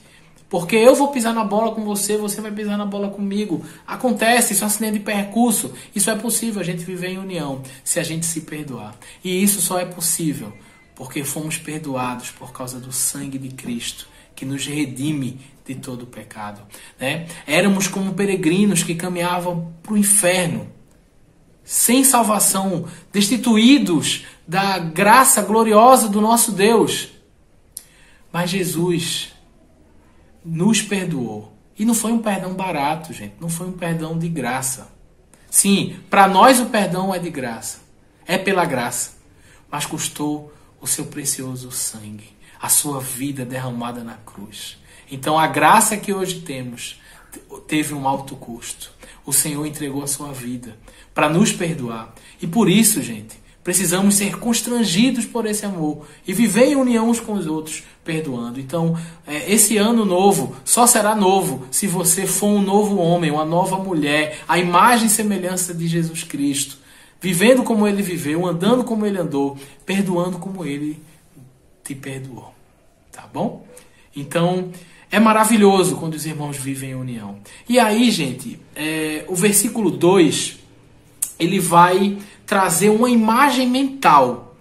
Porque 0.48 0.76
eu 0.76 0.94
vou 0.94 1.08
pisar 1.08 1.34
na 1.34 1.42
bola 1.42 1.74
com 1.74 1.84
você, 1.84 2.16
você 2.16 2.40
vai 2.40 2.52
pisar 2.52 2.78
na 2.78 2.86
bola 2.86 3.08
comigo. 3.08 3.66
Acontece, 3.84 4.52
isso 4.52 4.62
é 4.62 4.66
um 4.66 4.68
acidente 4.68 4.92
de 4.92 5.00
percurso. 5.00 5.72
Isso 5.92 6.10
é 6.10 6.14
possível 6.14 6.60
a 6.60 6.64
gente 6.64 6.84
viver 6.84 7.08
em 7.08 7.18
união 7.18 7.60
se 7.82 7.98
a 7.98 8.04
gente 8.04 8.24
se 8.24 8.42
perdoar. 8.42 8.94
E 9.24 9.42
isso 9.42 9.60
só 9.60 9.80
é 9.80 9.84
possível 9.84 10.52
porque 10.94 11.24
fomos 11.24 11.58
perdoados 11.58 12.30
por 12.30 12.52
causa 12.52 12.78
do 12.78 12.92
sangue 12.92 13.36
de 13.36 13.48
Cristo, 13.48 14.08
que 14.36 14.44
nos 14.44 14.64
redime 14.64 15.40
de 15.66 15.74
todo 15.74 16.02
o 16.02 16.06
pecado. 16.06 16.62
Né? 17.00 17.26
Éramos 17.48 17.88
como 17.88 18.14
peregrinos 18.14 18.84
que 18.84 18.94
caminhavam 18.94 19.72
para 19.82 19.94
o 19.94 19.98
inferno, 19.98 20.77
sem 21.68 22.02
salvação, 22.02 22.88
destituídos 23.12 24.24
da 24.46 24.78
graça 24.78 25.42
gloriosa 25.42 26.08
do 26.08 26.18
nosso 26.18 26.50
Deus. 26.50 27.10
Mas 28.32 28.48
Jesus 28.48 29.34
nos 30.42 30.80
perdoou. 30.80 31.52
E 31.78 31.84
não 31.84 31.92
foi 31.92 32.10
um 32.10 32.20
perdão 32.20 32.54
barato, 32.54 33.12
gente. 33.12 33.34
Não 33.38 33.50
foi 33.50 33.66
um 33.66 33.72
perdão 33.72 34.16
de 34.16 34.30
graça. 34.30 34.90
Sim, 35.50 35.96
para 36.08 36.26
nós 36.26 36.58
o 36.58 36.66
perdão 36.66 37.14
é 37.14 37.18
de 37.18 37.28
graça. 37.28 37.80
É 38.26 38.38
pela 38.38 38.64
graça. 38.64 39.18
Mas 39.70 39.84
custou 39.84 40.50
o 40.80 40.86
seu 40.86 41.04
precioso 41.04 41.70
sangue, 41.70 42.34
a 42.58 42.70
sua 42.70 42.98
vida 42.98 43.44
derramada 43.44 44.02
na 44.02 44.14
cruz. 44.14 44.78
Então 45.10 45.38
a 45.38 45.46
graça 45.46 45.98
que 45.98 46.14
hoje 46.14 46.40
temos 46.40 46.98
teve 47.66 47.94
um 47.94 48.06
alto 48.06 48.36
custo. 48.36 48.92
O 49.24 49.32
Senhor 49.32 49.66
entregou 49.66 50.02
a 50.02 50.06
sua 50.06 50.32
vida 50.32 50.76
para 51.14 51.28
nos 51.28 51.52
perdoar. 51.52 52.14
E 52.40 52.46
por 52.46 52.68
isso, 52.68 53.02
gente, 53.02 53.38
precisamos 53.62 54.14
ser 54.14 54.38
constrangidos 54.38 55.26
por 55.26 55.44
esse 55.46 55.66
amor 55.66 56.06
e 56.26 56.32
viver 56.32 56.66
em 56.66 56.76
união 56.76 57.10
uns 57.10 57.20
com 57.20 57.34
os 57.34 57.46
outros, 57.46 57.82
perdoando. 58.04 58.58
Então, 58.58 58.98
é, 59.26 59.52
esse 59.52 59.76
ano 59.76 60.04
novo 60.04 60.56
só 60.64 60.86
será 60.86 61.14
novo 61.14 61.66
se 61.70 61.86
você 61.86 62.26
for 62.26 62.48
um 62.48 62.62
novo 62.62 62.96
homem, 62.96 63.30
uma 63.30 63.44
nova 63.44 63.76
mulher, 63.76 64.40
a 64.48 64.58
imagem 64.58 65.06
e 65.06 65.10
semelhança 65.10 65.74
de 65.74 65.86
Jesus 65.86 66.22
Cristo 66.22 66.78
vivendo 67.20 67.62
como 67.62 67.86
ele 67.86 68.02
viveu, 68.02 68.46
andando 68.46 68.84
como 68.84 69.04
ele 69.04 69.18
andou, 69.18 69.56
perdoando 69.84 70.38
como 70.38 70.64
ele 70.64 71.02
te 71.82 71.94
perdoou. 71.94 72.54
Tá 73.10 73.28
bom? 73.32 73.66
Então, 74.14 74.70
é 75.10 75.18
maravilhoso 75.18 75.96
quando 75.96 76.14
os 76.14 76.26
irmãos 76.26 76.56
vivem 76.56 76.90
em 76.90 76.94
união. 76.94 77.38
E 77.68 77.78
aí, 77.78 78.10
gente, 78.10 78.60
é, 78.76 79.24
o 79.28 79.34
versículo 79.34 79.90
2, 79.90 80.58
ele 81.38 81.58
vai 81.58 82.18
trazer 82.46 82.90
uma 82.90 83.10
imagem 83.10 83.68
mental 83.68 84.56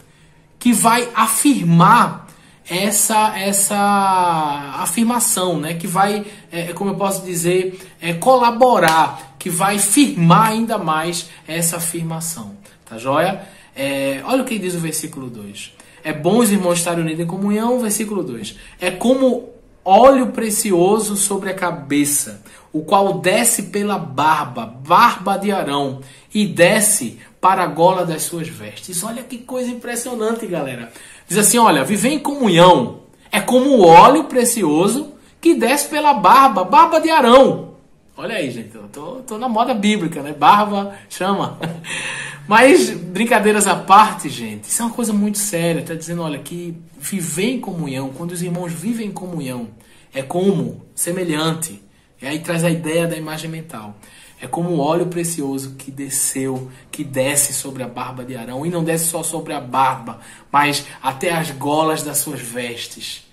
que 0.59 0.73
vai 0.73 1.07
afirmar 1.13 2.27
essa 2.69 3.37
essa 3.37 4.73
afirmação, 4.79 5.59
né, 5.59 5.73
que 5.75 5.87
vai, 5.87 6.25
é, 6.51 6.73
como 6.73 6.91
eu 6.91 6.95
posso 6.95 7.25
dizer, 7.25 7.79
é, 8.01 8.13
colaborar, 8.13 9.35
que 9.39 9.49
vai 9.49 9.79
firmar 9.79 10.49
ainda 10.49 10.77
mais 10.77 11.29
essa 11.47 11.77
afirmação, 11.77 12.57
tá 12.85 12.97
joia? 12.97 13.41
É, 13.75 14.21
olha 14.25 14.41
o 14.41 14.45
que 14.45 14.57
diz 14.57 14.75
o 14.75 14.79
versículo 14.79 15.29
2. 15.29 15.73
É 16.03 16.11
bom 16.11 16.39
os 16.39 16.51
irmãos 16.51 16.79
estarem 16.79 17.03
unidos 17.03 17.23
em 17.23 17.27
comunhão, 17.27 17.79
versículo 17.79 18.23
2. 18.23 18.55
É 18.79 18.91
como 18.91 19.56
óleo 19.87 20.27
precioso 20.27 21.15
sobre 21.15 21.49
a 21.49 21.53
cabeça, 21.53 22.43
o 22.73 22.81
qual 22.81 23.19
desce 23.19 23.63
pela 23.63 23.97
barba, 23.97 24.65
barba 24.65 25.37
de 25.37 25.51
Arão, 25.51 26.01
e 26.33 26.45
desce 26.45 27.19
para 27.39 27.63
a 27.63 27.67
gola 27.67 28.05
das 28.05 28.23
suas 28.23 28.49
vestes. 28.49 29.01
Olha 29.03 29.23
que 29.23 29.37
coisa 29.37 29.71
impressionante, 29.71 30.45
galera. 30.45 30.91
Diz 31.27 31.37
assim: 31.37 31.57
olha, 31.57 31.85
viver 31.85 32.09
em 32.09 32.19
comunhão 32.19 32.99
é 33.31 33.39
como 33.39 33.69
o 33.69 33.85
óleo 33.85 34.25
precioso 34.25 35.13
que 35.39 35.55
desce 35.55 35.87
pela 35.87 36.13
barba, 36.13 36.65
barba 36.65 36.99
de 36.99 37.09
Arão. 37.09 37.75
Olha 38.17 38.35
aí, 38.35 38.49
gente, 38.51 38.75
eu 38.75 38.83
tô, 38.91 39.21
tô 39.27 39.37
na 39.37 39.47
moda 39.47 39.73
bíblica, 39.73 40.21
né? 40.21 40.33
Barba 40.33 40.95
chama. 41.09 41.57
Mas, 42.47 42.89
brincadeiras 42.91 43.67
à 43.67 43.75
parte, 43.75 44.29
gente, 44.29 44.69
isso 44.69 44.81
é 44.81 44.85
uma 44.85 44.93
coisa 44.93 45.11
muito 45.11 45.37
séria. 45.37 45.81
Está 45.81 45.93
dizendo, 45.93 46.21
olha, 46.21 46.39
que 46.39 46.77
viver 46.97 47.51
em 47.51 47.59
comunhão, 47.59 48.09
quando 48.09 48.31
os 48.31 48.41
irmãos 48.41 48.71
vivem 48.71 49.07
em 49.07 49.11
comunhão, 49.11 49.67
é 50.13 50.23
como, 50.23 50.85
semelhante. 50.95 51.83
E 52.21 52.25
aí 52.25 52.39
traz 52.39 52.63
a 52.63 52.69
ideia 52.69 53.05
da 53.05 53.17
imagem 53.17 53.49
mental. 53.49 53.97
É 54.39 54.47
como 54.47 54.69
o 54.69 54.79
óleo 54.79 55.07
precioso 55.07 55.75
que 55.75 55.91
desceu, 55.91 56.71
que 56.89 57.03
desce 57.03 57.53
sobre 57.53 57.83
a 57.83 57.87
barba 57.87 58.23
de 58.23 58.35
Arão. 58.35 58.65
E 58.65 58.69
não 58.69 58.83
desce 58.83 59.07
só 59.07 59.23
sobre 59.23 59.51
a 59.51 59.59
barba, 59.59 60.19
mas 60.51 60.85
até 61.01 61.31
as 61.31 61.51
golas 61.51 62.01
das 62.01 62.19
suas 62.19 62.39
vestes. 62.39 63.27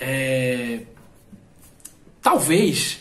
É... 0.00 0.80
Talvez 2.22 3.00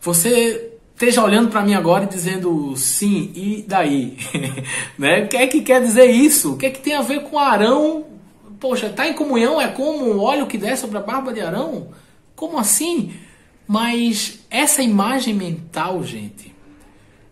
você 0.00 0.69
esteja 1.00 1.24
olhando 1.24 1.48
para 1.48 1.62
mim 1.62 1.72
agora 1.72 2.04
e 2.04 2.08
dizendo 2.08 2.76
sim, 2.76 3.32
e 3.34 3.64
daí? 3.66 4.18
né? 4.98 5.24
O 5.24 5.28
que 5.28 5.36
é 5.38 5.46
que 5.46 5.62
quer 5.62 5.80
dizer 5.80 6.10
isso? 6.10 6.52
O 6.52 6.56
que 6.58 6.66
é 6.66 6.70
que 6.70 6.80
tem 6.80 6.94
a 6.94 7.00
ver 7.00 7.22
com 7.22 7.38
Arão? 7.38 8.04
Poxa, 8.60 8.90
tá 8.90 9.08
em 9.08 9.14
comunhão? 9.14 9.58
É 9.58 9.68
como 9.68 10.04
o 10.04 10.20
óleo 10.20 10.46
que 10.46 10.58
desce 10.58 10.82
sobre 10.82 10.98
a 10.98 11.00
barba 11.00 11.32
de 11.32 11.40
Arão? 11.40 11.88
Como 12.36 12.58
assim? 12.58 13.14
Mas 13.66 14.40
essa 14.50 14.82
imagem 14.82 15.32
mental, 15.32 16.04
gente, 16.04 16.54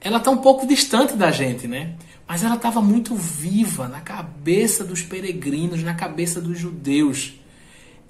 ela 0.01 0.17
está 0.17 0.31
um 0.31 0.39
pouco 0.39 0.67
distante 0.67 1.13
da 1.13 1.31
gente, 1.31 1.69
né? 1.69 1.93
Mas 2.27 2.43
ela 2.43 2.55
estava 2.55 2.81
muito 2.81 3.15
viva 3.15 3.87
na 3.87 4.01
cabeça 4.01 4.83
dos 4.83 5.03
peregrinos, 5.03 5.83
na 5.83 5.93
cabeça 5.93 6.41
dos 6.41 6.59
judeus. 6.59 7.35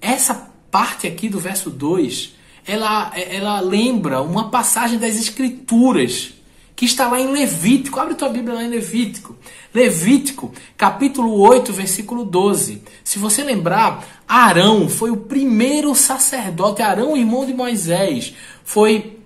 Essa 0.00 0.52
parte 0.70 1.08
aqui 1.08 1.28
do 1.28 1.40
verso 1.40 1.68
2, 1.68 2.37
ela, 2.68 3.10
ela 3.16 3.60
lembra 3.60 4.20
uma 4.20 4.50
passagem 4.50 4.98
das 4.98 5.16
Escrituras 5.16 6.34
que 6.76 6.84
está 6.84 7.08
lá 7.08 7.18
em 7.18 7.32
Levítico. 7.32 7.98
Abre 7.98 8.14
tua 8.14 8.28
Bíblia 8.28 8.54
lá 8.54 8.62
em 8.62 8.68
Levítico. 8.68 9.34
Levítico, 9.74 10.52
capítulo 10.76 11.40
8, 11.40 11.72
versículo 11.72 12.24
12. 12.24 12.82
Se 13.02 13.18
você 13.18 13.42
lembrar, 13.42 14.06
Arão 14.28 14.88
foi 14.88 15.10
o 15.10 15.16
primeiro 15.16 15.94
sacerdote, 15.94 16.82
Arão, 16.82 17.16
irmão 17.16 17.46
de 17.46 17.54
Moisés, 17.54 18.34
foi 18.64 19.18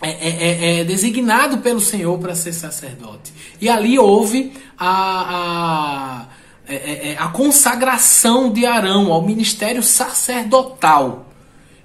é, 0.00 0.10
é, 0.10 0.28
é, 0.30 0.80
é 0.80 0.84
designado 0.84 1.58
pelo 1.58 1.80
Senhor 1.80 2.16
para 2.18 2.34
ser 2.34 2.52
sacerdote. 2.52 3.32
E 3.60 3.68
ali 3.68 3.98
houve 3.98 4.52
a, 4.78 5.34
a, 5.36 6.26
é, 6.68 7.10
é, 7.10 7.16
a 7.18 7.28
consagração 7.28 8.52
de 8.52 8.64
Arão 8.64 9.12
ao 9.12 9.22
ministério 9.22 9.82
sacerdotal. 9.82 11.27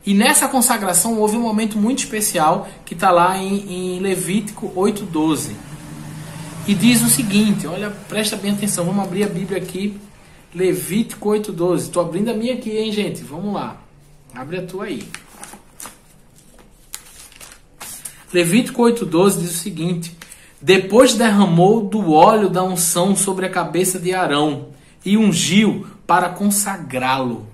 E 0.05 0.13
nessa 0.13 0.47
consagração 0.47 1.17
houve 1.17 1.37
um 1.37 1.41
momento 1.41 1.77
muito 1.77 1.99
especial 1.99 2.67
que 2.85 2.93
está 2.93 3.09
lá 3.09 3.37
em, 3.37 3.95
em 3.95 3.99
Levítico 3.99 4.69
8,12. 4.75 5.51
E 6.67 6.73
diz 6.73 7.01
o 7.01 7.09
seguinte: 7.09 7.67
olha, 7.67 7.89
presta 8.09 8.35
bem 8.35 8.51
atenção, 8.51 8.85
vamos 8.85 9.03
abrir 9.03 9.23
a 9.23 9.29
Bíblia 9.29 9.57
aqui. 9.57 9.99
Levítico 10.53 11.29
8,12. 11.29 11.77
Estou 11.77 12.03
abrindo 12.03 12.29
a 12.29 12.33
minha 12.33 12.53
aqui, 12.53 12.71
hein, 12.71 12.91
gente? 12.91 13.23
Vamos 13.23 13.53
lá. 13.53 13.81
Abre 14.35 14.57
a 14.57 14.65
tua 14.65 14.85
aí. 14.85 15.07
Levítico 18.33 18.81
8,12 18.83 19.39
diz 19.39 19.51
o 19.51 19.57
seguinte: 19.57 20.17
Depois 20.61 21.13
derramou 21.13 21.81
do 21.87 22.11
óleo 22.11 22.49
da 22.49 22.63
unção 22.63 23.15
sobre 23.15 23.45
a 23.45 23.49
cabeça 23.49 23.99
de 23.99 24.13
Arão 24.13 24.69
e 25.05 25.17
ungiu 25.17 25.87
para 26.05 26.29
consagrá-lo. 26.29 27.47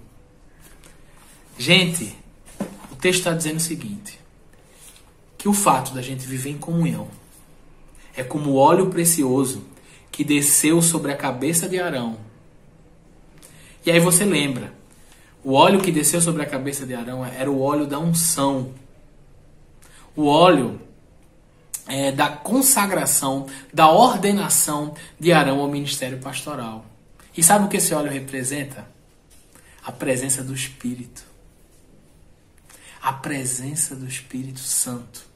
Gente, 1.58 2.16
texto 3.00 3.20
está 3.20 3.34
dizendo 3.34 3.58
o 3.58 3.62
seguinte: 3.62 4.20
que 5.38 5.48
o 5.48 5.54
fato 5.54 5.94
da 5.94 6.02
gente 6.02 6.26
viver 6.26 6.52
em 6.52 6.58
comunhão 6.58 7.08
é 8.16 8.24
como 8.24 8.56
óleo 8.56 8.90
precioso 8.90 9.64
que 10.12 10.24
desceu 10.24 10.82
sobre 10.82 11.12
a 11.12 11.16
cabeça 11.16 11.68
de 11.68 11.80
Arão. 11.80 12.18
E 13.86 13.92
aí 13.92 14.00
você 14.00 14.26
lembra, 14.26 14.74
o 15.44 15.54
óleo 15.54 15.82
que 15.82 15.92
desceu 15.92 16.20
sobre 16.20 16.42
a 16.44 16.46
cabeça 16.46 16.86
de 16.86 16.94
Arão 16.94 17.26
era 17.26 17.50
o 17.50 17.62
óleo 17.62 17.88
da 17.88 17.98
unção. 17.98 18.74
O 20.16 20.26
óleo 20.26 20.82
é, 21.88 22.12
da 22.12 22.28
consagração, 22.28 23.48
da 23.74 23.90
ordenação 23.90 24.94
de 25.18 25.32
Arão 25.32 25.62
ao 25.62 25.70
ministério 25.70 26.20
pastoral. 26.20 26.86
E 27.38 27.42
sabe 27.42 27.66
o 27.66 27.68
que 27.70 27.78
esse 27.78 27.94
óleo 27.94 28.12
representa? 28.12 28.86
A 29.86 29.92
presença 29.94 30.44
do 30.44 30.54
Espírito 30.54 31.29
a 33.02 33.14
presença 33.14 33.96
do 33.96 34.08
Espírito 34.08 34.60
Santo. 34.60 35.28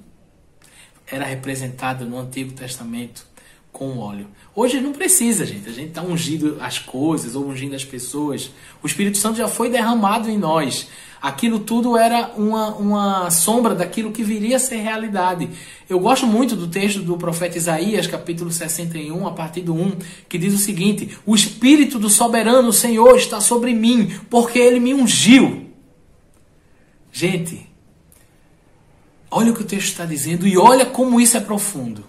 Era 1.08 1.26
representada 1.26 2.06
no 2.06 2.18
Antigo 2.18 2.54
Testamento 2.54 3.26
com 3.72 3.98
óleo. 3.98 4.28
Hoje 4.56 4.80
não 4.80 4.94
precisa, 4.94 5.46
gente. 5.46 5.68
A 5.68 5.74
gente 5.74 5.90
está 5.90 6.02
ungindo 6.02 6.58
as 6.62 6.78
coisas 6.78 7.36
ou 7.36 7.48
ungindo 7.48 7.76
as 7.76 7.84
pessoas. 7.84 8.52
O 8.82 8.88
Espírito 8.88 9.18
Santo 9.18 9.38
já 9.38 9.48
foi 9.48 9.70
derramado 9.70 10.30
em 10.30 10.38
nós. 10.38 10.88
Aquilo 11.20 11.60
tudo 11.60 11.98
era 11.98 12.34
uma, 12.38 12.76
uma 12.76 13.32
sombra 13.32 13.74
daquilo 13.74 14.12
que 14.12 14.24
viria 14.24 14.58
a 14.58 14.60
ser 14.60 14.76
realidade. 14.76 15.50
Eu 15.90 16.00
gosto 16.00 16.28
muito 16.28 16.56
do 16.56 16.68
texto 16.68 17.02
do 17.02 17.18
profeta 17.18 17.58
Isaías, 17.58 18.06
capítulo 18.06 18.52
61, 18.52 19.26
a 19.26 19.32
partir 19.32 19.62
do 19.62 19.74
1, 19.74 19.98
que 20.28 20.38
diz 20.38 20.54
o 20.54 20.58
seguinte: 20.58 21.18
O 21.26 21.34
Espírito 21.34 21.98
do 21.98 22.10
soberano 22.10 22.74
Senhor 22.74 23.16
está 23.16 23.40
sobre 23.40 23.74
mim, 23.74 24.14
porque 24.30 24.60
ele 24.60 24.80
me 24.80 24.94
ungiu. 24.94 25.63
Gente, 27.16 27.70
olha 29.30 29.52
o 29.52 29.56
que 29.56 29.62
o 29.62 29.68
texto 29.68 29.90
está 29.90 30.04
dizendo 30.04 30.48
e 30.48 30.58
olha 30.58 30.84
como 30.84 31.22
isso 31.22 31.38
é 31.38 31.40
profundo. 31.40 32.04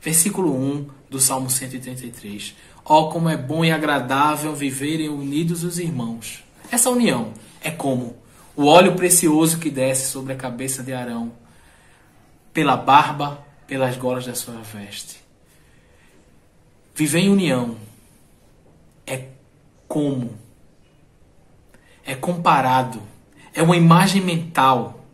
Versículo 0.00 0.52
1 0.52 0.88
do 1.08 1.20
Salmo 1.20 1.48
133. 1.48 2.56
Ó, 2.84 3.02
oh, 3.02 3.08
como 3.10 3.28
é 3.28 3.36
bom 3.36 3.64
e 3.64 3.70
agradável 3.70 4.52
viverem 4.52 5.08
unidos 5.08 5.62
os 5.62 5.78
irmãos. 5.78 6.42
Essa 6.72 6.90
união 6.90 7.32
é 7.60 7.70
como 7.70 8.16
o 8.56 8.66
óleo 8.66 8.96
precioso 8.96 9.60
que 9.60 9.70
desce 9.70 10.10
sobre 10.10 10.32
a 10.32 10.36
cabeça 10.36 10.82
de 10.82 10.92
Arão, 10.92 11.30
pela 12.52 12.76
barba, 12.76 13.46
pelas 13.68 13.96
golas 13.96 14.26
da 14.26 14.34
sua 14.34 14.60
veste. 14.60 15.20
Viver 16.96 17.20
em 17.20 17.30
união 17.30 17.76
é 19.06 19.28
como, 19.86 20.36
é 22.04 22.16
comparado, 22.16 23.11
é 23.54 23.62
uma 23.62 23.76
imagem 23.76 24.22
mental 24.22 25.04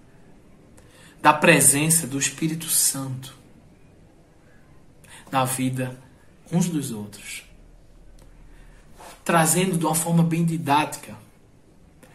da 1.21 1.33
presença 1.33 2.07
do 2.07 2.19
Espírito 2.19 2.67
Santo 2.67 3.37
na 5.31 5.45
vida 5.45 5.99
uns 6.51 6.69
dos 6.69 6.91
outros. 6.91 7.45
Trazendo 9.25 9.77
de 9.77 9.85
uma 9.85 9.95
forma 9.95 10.23
bem 10.23 10.45
didática, 10.45 11.17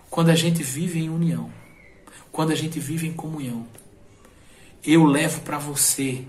quando 0.10 0.30
a 0.30 0.36
gente 0.36 0.64
vive 0.64 1.00
em 1.00 1.10
união, 1.10 1.52
quando 2.32 2.52
a 2.52 2.56
gente 2.56 2.80
vive 2.80 3.08
em 3.08 3.14
comunhão, 3.14 3.68
eu 4.84 5.06
levo 5.06 5.42
para 5.42 5.58
você 5.58 6.26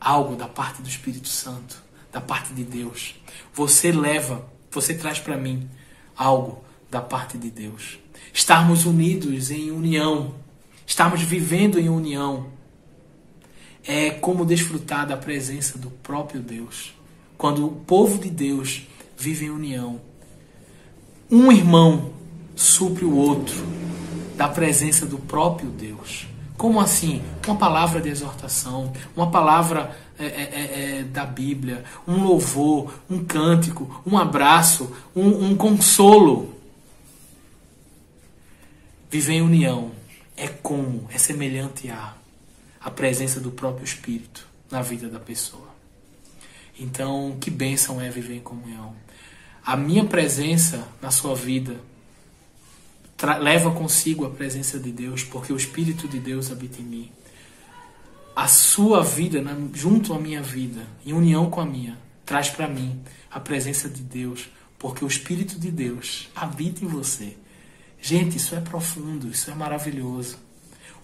algo 0.00 0.36
da 0.36 0.48
parte 0.48 0.82
do 0.82 0.88
Espírito 0.88 1.28
Santo, 1.28 1.82
da 2.10 2.20
parte 2.20 2.52
de 2.52 2.64
Deus. 2.64 3.14
Você 3.54 3.92
leva, 3.92 4.44
você 4.70 4.94
traz 4.94 5.18
para 5.18 5.36
mim 5.36 5.68
algo 6.16 6.64
da 6.90 7.00
parte 7.00 7.38
de 7.38 7.50
Deus. 7.50 7.98
Estarmos 8.32 8.84
unidos 8.84 9.50
em 9.50 9.70
união, 9.70 10.34
estarmos 10.86 11.22
vivendo 11.22 11.78
em 11.78 11.88
união, 11.88 12.46
é 13.86 14.10
como 14.10 14.44
desfrutar 14.44 15.06
da 15.06 15.16
presença 15.16 15.78
do 15.78 15.90
próprio 15.90 16.40
Deus. 16.40 16.94
Quando 17.36 17.66
o 17.66 17.70
povo 17.70 18.18
de 18.18 18.28
Deus 18.28 18.86
vive 19.16 19.46
em 19.46 19.50
união, 19.50 20.00
um 21.30 21.50
irmão 21.52 22.12
supre 22.54 23.04
o 23.04 23.14
outro 23.14 23.54
da 24.36 24.48
presença 24.48 25.06
do 25.06 25.18
próprio 25.18 25.70
Deus. 25.70 26.26
Como 26.56 26.80
assim? 26.80 27.22
Uma 27.46 27.56
palavra 27.56 28.00
de 28.00 28.08
exortação, 28.08 28.92
uma 29.16 29.30
palavra 29.30 29.96
é, 30.18 30.24
é, 30.24 30.28
é, 30.28 30.98
é 30.98 31.02
da 31.04 31.24
Bíblia, 31.24 31.84
um 32.06 32.24
louvor, 32.24 32.92
um 33.08 33.24
cântico, 33.24 34.02
um 34.04 34.18
abraço, 34.18 34.90
um, 35.14 35.50
um 35.50 35.56
consolo. 35.56 36.57
Viver 39.10 39.34
em 39.34 39.42
união 39.42 39.92
é 40.36 40.48
como, 40.48 41.08
é 41.12 41.18
semelhante 41.18 41.90
a 41.90 42.18
a 42.80 42.90
presença 42.90 43.40
do 43.40 43.50
próprio 43.50 43.84
Espírito 43.84 44.46
na 44.70 44.82
vida 44.82 45.08
da 45.08 45.18
pessoa. 45.18 45.68
Então, 46.78 47.36
que 47.40 47.50
bênção 47.50 48.00
é 48.00 48.08
viver 48.08 48.36
em 48.36 48.40
comunhão. 48.40 48.94
A 49.64 49.76
minha 49.76 50.04
presença 50.04 50.86
na 51.02 51.10
sua 51.10 51.34
vida 51.34 51.78
leva 53.40 53.72
consigo 53.72 54.24
a 54.24 54.30
presença 54.30 54.78
de 54.78 54.92
Deus, 54.92 55.24
porque 55.24 55.52
o 55.52 55.56
Espírito 55.56 56.06
de 56.06 56.20
Deus 56.20 56.52
habita 56.52 56.80
em 56.80 56.84
mim. 56.84 57.12
A 58.34 58.46
sua 58.46 59.02
vida, 59.02 59.42
junto 59.74 60.14
à 60.14 60.18
minha 60.18 60.40
vida, 60.40 60.86
em 61.04 61.12
união 61.12 61.50
com 61.50 61.60
a 61.60 61.66
minha, 61.66 61.98
traz 62.24 62.48
para 62.48 62.68
mim 62.68 63.02
a 63.28 63.40
presença 63.40 63.88
de 63.88 64.02
Deus, 64.02 64.48
porque 64.78 65.04
o 65.04 65.08
Espírito 65.08 65.58
de 65.58 65.70
Deus 65.70 66.28
habita 66.36 66.84
em 66.84 66.88
você. 66.88 67.36
Gente, 68.00 68.36
isso 68.36 68.54
é 68.54 68.60
profundo, 68.60 69.28
isso 69.28 69.50
é 69.50 69.54
maravilhoso. 69.54 70.38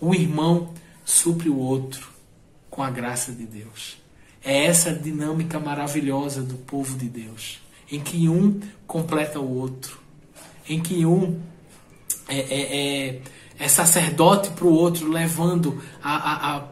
O 0.00 0.14
irmão 0.14 0.72
supre 1.04 1.48
o 1.48 1.58
outro 1.58 2.08
com 2.70 2.82
a 2.82 2.90
graça 2.90 3.32
de 3.32 3.44
Deus. 3.44 3.96
É 4.42 4.66
essa 4.66 4.92
dinâmica 4.92 5.58
maravilhosa 5.58 6.42
do 6.42 6.54
povo 6.54 6.98
de 6.98 7.08
Deus, 7.08 7.60
em 7.90 8.00
que 8.00 8.28
um 8.28 8.60
completa 8.86 9.40
o 9.40 9.58
outro, 9.58 9.98
em 10.68 10.80
que 10.80 11.06
um 11.06 11.40
é, 12.28 12.38
é, 12.38 13.08
é, 13.08 13.20
é 13.58 13.68
sacerdote 13.68 14.50
para 14.50 14.66
o 14.66 14.72
outro, 14.72 15.10
levando 15.10 15.82
a, 16.02 16.16
a, 16.16 16.56
a 16.56 16.64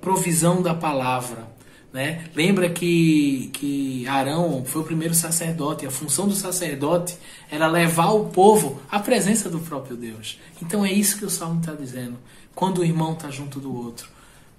provisão 0.00 0.62
da 0.62 0.74
palavra. 0.74 1.55
Né? 1.96 2.28
Lembra 2.34 2.68
que, 2.68 3.48
que 3.54 4.06
Arão 4.06 4.62
foi 4.66 4.82
o 4.82 4.84
primeiro 4.84 5.14
sacerdote, 5.14 5.86
a 5.86 5.90
função 5.90 6.28
do 6.28 6.34
sacerdote 6.34 7.16
era 7.50 7.66
levar 7.66 8.10
o 8.10 8.26
povo 8.26 8.82
à 8.90 9.00
presença 9.00 9.48
do 9.48 9.60
próprio 9.60 9.96
Deus. 9.96 10.38
Então 10.60 10.84
é 10.84 10.92
isso 10.92 11.16
que 11.16 11.24
o 11.24 11.30
Salmo 11.30 11.58
está 11.58 11.72
dizendo. 11.72 12.18
Quando 12.54 12.82
o 12.82 12.84
irmão 12.84 13.14
está 13.14 13.30
junto 13.30 13.58
do 13.60 13.74
outro, 13.74 14.10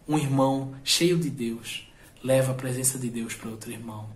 um 0.08 0.18
irmão 0.18 0.74
cheio 0.84 1.16
de 1.16 1.30
Deus 1.30 1.88
leva 2.24 2.54
a 2.54 2.56
presença 2.56 2.98
de 2.98 3.08
Deus 3.08 3.36
para 3.36 3.52
outro 3.52 3.72
irmão. 3.72 4.10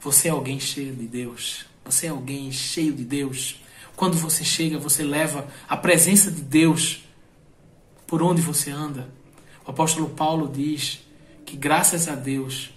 Você 0.00 0.28
é 0.28 0.30
alguém 0.30 0.58
cheio 0.58 0.94
de 0.94 1.06
Deus. 1.06 1.66
Você 1.84 2.06
é 2.06 2.08
alguém 2.08 2.50
cheio 2.50 2.94
de 2.94 3.04
Deus. 3.04 3.60
Quando 3.94 4.16
você 4.16 4.44
chega, 4.44 4.78
você 4.78 5.02
leva 5.02 5.46
a 5.68 5.76
presença 5.76 6.30
de 6.30 6.40
Deus 6.40 7.04
por 8.06 8.22
onde 8.22 8.40
você 8.40 8.70
anda. 8.70 9.10
O 9.66 9.70
apóstolo 9.72 10.08
Paulo 10.08 10.50
diz 10.50 11.01
que 11.52 11.58
graças 11.58 12.08
a 12.08 12.14
Deus 12.14 12.70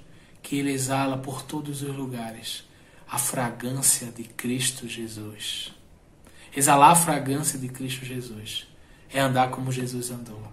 que 0.44 0.58
ele 0.58 0.70
exala 0.70 1.18
por 1.18 1.44
todos 1.44 1.82
os 1.82 1.96
lugares 1.96 2.66
a 3.10 3.18
fragrância 3.18 4.12
de 4.12 4.26
Cristo 4.26 4.86
Jesus. 4.86 5.72
Exalar 6.54 6.92
a 6.92 6.96
fragrância 6.96 7.58
de 7.58 7.70
Cristo 7.70 8.04
Jesus 8.04 8.68
é 9.14 9.22
andar 9.22 9.50
como 9.50 9.72
Jesus 9.72 10.12
andou. 10.12 10.44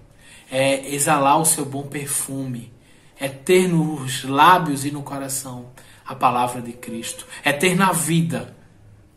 É 0.48 0.94
exalar 0.94 1.40
o 1.40 1.44
seu 1.44 1.64
bom 1.64 1.88
perfume. 1.88 2.72
É 3.18 3.28
ter 3.28 3.66
nos 3.66 4.22
lábios 4.22 4.84
e 4.84 4.92
no 4.92 5.02
coração 5.02 5.72
a 6.06 6.14
palavra 6.14 6.62
de 6.62 6.74
Cristo. 6.74 7.26
É 7.42 7.52
ter 7.52 7.74
na 7.74 7.90
vida 7.90 8.56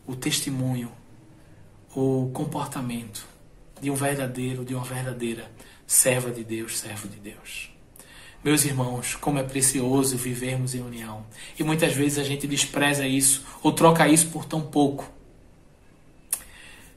o 0.04 0.16
testemunho, 0.16 0.90
o 1.94 2.28
comportamento 2.34 3.24
de 3.80 3.88
um 3.88 3.94
verdadeiro, 3.94 4.64
de 4.64 4.74
uma 4.74 4.82
verdadeira 4.82 5.48
serva 5.86 6.32
de 6.32 6.42
Deus, 6.42 6.76
servo 6.76 7.06
de 7.06 7.20
Deus. 7.20 7.75
Meus 8.44 8.64
irmãos, 8.64 9.16
como 9.20 9.38
é 9.38 9.42
precioso 9.42 10.16
vivermos 10.16 10.74
em 10.74 10.80
união. 10.80 11.24
E 11.58 11.64
muitas 11.64 11.92
vezes 11.94 12.18
a 12.18 12.24
gente 12.24 12.46
despreza 12.46 13.06
isso 13.06 13.44
ou 13.62 13.72
troca 13.72 14.08
isso 14.08 14.28
por 14.28 14.44
tão 14.44 14.60
pouco. 14.60 15.10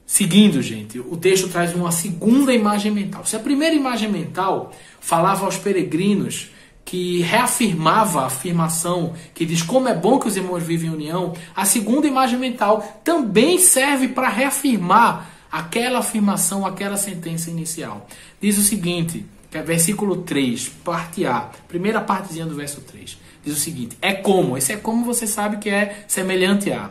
Seguindo, 0.06 0.60
gente, 0.60 0.98
o 0.98 1.16
texto 1.16 1.48
traz 1.48 1.74
uma 1.74 1.92
segunda 1.92 2.52
imagem 2.52 2.90
mental. 2.90 3.24
Se 3.24 3.36
a 3.36 3.40
primeira 3.40 3.76
imagem 3.76 4.10
mental 4.10 4.72
falava 5.00 5.44
aos 5.44 5.56
peregrinos 5.56 6.50
que 6.84 7.20
reafirmava 7.20 8.22
a 8.22 8.26
afirmação 8.26 9.14
que 9.32 9.46
diz 9.46 9.62
como 9.62 9.88
é 9.88 9.94
bom 9.94 10.18
que 10.18 10.26
os 10.26 10.36
irmãos 10.36 10.64
vivem 10.64 10.90
em 10.90 10.92
união, 10.92 11.34
a 11.54 11.64
segunda 11.64 12.08
imagem 12.08 12.38
mental 12.38 13.00
também 13.04 13.56
serve 13.58 14.08
para 14.08 14.28
reafirmar 14.28 15.30
aquela 15.50 16.00
afirmação, 16.00 16.66
aquela 16.66 16.96
sentença 16.96 17.48
inicial. 17.48 18.08
Diz 18.40 18.58
o 18.58 18.62
seguinte, 18.62 19.24
versículo 19.50 20.18
3, 20.18 20.68
parte 20.84 21.26
A, 21.26 21.50
primeira 21.66 22.00
partezinha 22.00 22.46
do 22.46 22.54
verso 22.54 22.80
3. 22.82 23.18
Diz 23.44 23.56
o 23.56 23.60
seguinte: 23.60 23.96
é 24.00 24.12
como, 24.12 24.56
esse 24.56 24.72
é 24.72 24.76
como 24.76 25.04
você 25.04 25.26
sabe 25.26 25.58
que 25.58 25.68
é 25.68 26.04
semelhante 26.06 26.70
a. 26.72 26.90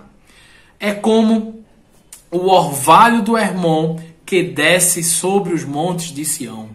É 0.80 0.93
como 0.93 1.63
o 2.32 2.48
orvalho 2.48 3.22
do 3.22 3.38
Hermon 3.38 4.00
que 4.26 4.43
desce 4.43 5.04
sobre 5.04 5.54
os 5.54 5.63
montes 5.63 6.13
de 6.13 6.24
Sião. 6.24 6.69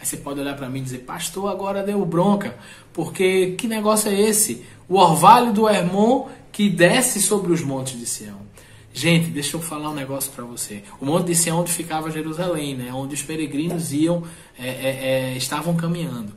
Aí 0.00 0.06
você 0.06 0.16
pode 0.16 0.40
olhar 0.40 0.56
para 0.56 0.68
mim 0.68 0.80
e 0.80 0.82
dizer, 0.82 0.98
pastor, 0.98 1.50
agora 1.50 1.82
deu 1.82 2.04
bronca, 2.06 2.56
porque 2.92 3.52
que 3.52 3.66
negócio 3.66 4.10
é 4.10 4.18
esse? 4.18 4.64
O 4.88 4.96
orvalho 4.96 5.52
do 5.52 5.68
Hermon 5.68 6.28
que 6.52 6.68
desce 6.68 7.20
sobre 7.20 7.52
os 7.52 7.62
montes 7.62 7.98
de 7.98 8.06
Sião. 8.06 8.49
Gente, 8.92 9.30
deixa 9.30 9.56
eu 9.56 9.60
falar 9.62 9.90
um 9.90 9.94
negócio 9.94 10.32
para 10.32 10.44
você. 10.44 10.82
O 11.00 11.06
monte 11.06 11.26
de 11.26 11.34
Sião 11.34 11.60
onde 11.60 11.72
ficava 11.72 12.10
Jerusalém, 12.10 12.74
né? 12.74 12.92
onde 12.92 13.14
os 13.14 13.22
peregrinos 13.22 13.92
iam, 13.92 14.24
é, 14.58 14.68
é, 14.68 14.98
é, 15.32 15.36
estavam 15.36 15.76
caminhando. 15.76 16.32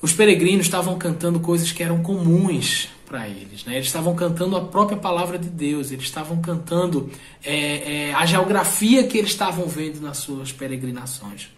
Os 0.00 0.12
peregrinos 0.12 0.66
estavam 0.66 0.96
cantando 0.96 1.40
coisas 1.40 1.70
que 1.72 1.82
eram 1.82 2.02
comuns 2.02 2.88
para 3.04 3.28
eles. 3.28 3.64
Né? 3.64 3.74
Eles 3.74 3.86
estavam 3.86 4.14
cantando 4.14 4.56
a 4.56 4.64
própria 4.64 4.96
palavra 4.96 5.38
de 5.38 5.48
Deus, 5.48 5.90
eles 5.90 6.04
estavam 6.04 6.40
cantando 6.40 7.10
é, 7.44 8.08
é, 8.08 8.14
a 8.14 8.24
geografia 8.24 9.04
que 9.06 9.18
eles 9.18 9.30
estavam 9.30 9.66
vendo 9.66 10.00
nas 10.00 10.18
suas 10.18 10.52
peregrinações. 10.52 11.48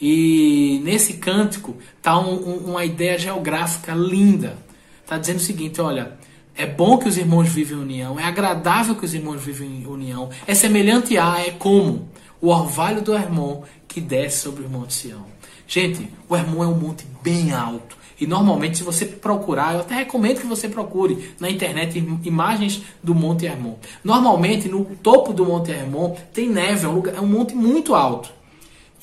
E 0.00 0.80
nesse 0.82 1.14
cântico 1.14 1.76
está 1.98 2.18
um, 2.18 2.34
um, 2.34 2.56
uma 2.70 2.84
ideia 2.84 3.18
geográfica 3.18 3.92
linda. 3.92 4.56
Está 5.02 5.18
dizendo 5.18 5.36
o 5.36 5.42
seguinte: 5.42 5.80
olha, 5.80 6.16
é 6.60 6.66
bom 6.66 6.98
que 6.98 7.08
os 7.08 7.16
irmãos 7.16 7.48
vivem 7.48 7.78
em 7.78 7.80
união, 7.80 8.20
é 8.20 8.24
agradável 8.24 8.94
que 8.94 9.06
os 9.06 9.14
irmãos 9.14 9.42
vivem 9.42 9.80
em 9.80 9.86
união, 9.86 10.28
é 10.46 10.54
semelhante 10.54 11.16
a, 11.16 11.40
é 11.40 11.52
como 11.52 12.06
o 12.38 12.48
orvalho 12.48 13.00
do 13.00 13.14
Hermon 13.14 13.62
que 13.88 13.98
desce 13.98 14.42
sobre 14.42 14.64
o 14.64 14.68
Monte 14.68 14.92
Sião. 14.92 15.24
Gente, 15.66 16.06
o 16.28 16.36
Hermon 16.36 16.62
é 16.62 16.66
um 16.66 16.74
monte 16.74 17.06
bem 17.22 17.52
alto. 17.52 17.96
E 18.20 18.26
normalmente, 18.26 18.76
se 18.76 18.82
você 18.82 19.06
procurar, 19.06 19.72
eu 19.72 19.80
até 19.80 19.94
recomendo 19.94 20.40
que 20.40 20.46
você 20.46 20.68
procure 20.68 21.32
na 21.40 21.48
internet 21.48 21.96
imagens 22.22 22.82
do 23.02 23.14
Monte 23.14 23.46
Hermon. 23.46 23.76
Normalmente, 24.04 24.68
no 24.68 24.84
topo 24.84 25.32
do 25.32 25.46
Monte 25.46 25.70
Hermon 25.70 26.14
tem 26.30 26.50
neve, 26.50 26.84
é 26.84 26.88
um, 26.88 26.92
lugar, 26.92 27.14
é 27.14 27.20
um 27.20 27.26
monte 27.26 27.54
muito 27.54 27.94
alto. 27.94 28.30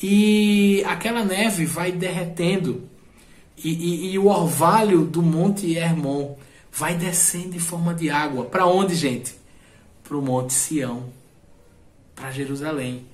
E 0.04 0.84
aquela 0.86 1.26
neve 1.26 1.66
vai 1.66 1.92
derretendo. 1.92 2.84
E, 3.58 3.70
e, 3.70 4.12
e 4.12 4.20
o 4.20 4.28
orvalho 4.28 5.06
do 5.06 5.24
Monte 5.24 5.76
Hermon 5.76 6.36
vai 6.72 6.96
descendo 6.96 7.56
em 7.56 7.60
forma 7.60 7.94
de 7.94 8.10
água. 8.10 8.46
Para 8.46 8.66
onde, 8.66 8.96
gente? 8.96 9.36
Para 10.04 10.18
o 10.18 10.22
Monte 10.22 10.54
Sião, 10.54 11.10
para 12.16 12.32
Jerusalém. 12.32 13.06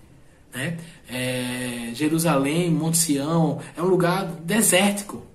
Né? 0.53 0.77
É, 1.09 1.91
Jerusalém, 1.93 2.69
Monte 2.69 2.97
Sião, 2.97 3.59
é 3.75 3.81
um 3.81 3.87
lugar 3.87 4.25
desértico, 4.25 5.25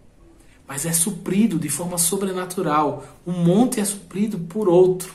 mas 0.67 0.87
é 0.87 0.93
suprido 0.93 1.59
de 1.59 1.69
forma 1.69 1.99
sobrenatural. 1.99 3.05
Um 3.27 3.33
monte 3.33 3.81
é 3.81 3.85
suprido 3.85 4.39
por 4.39 4.69
outro. 4.69 5.15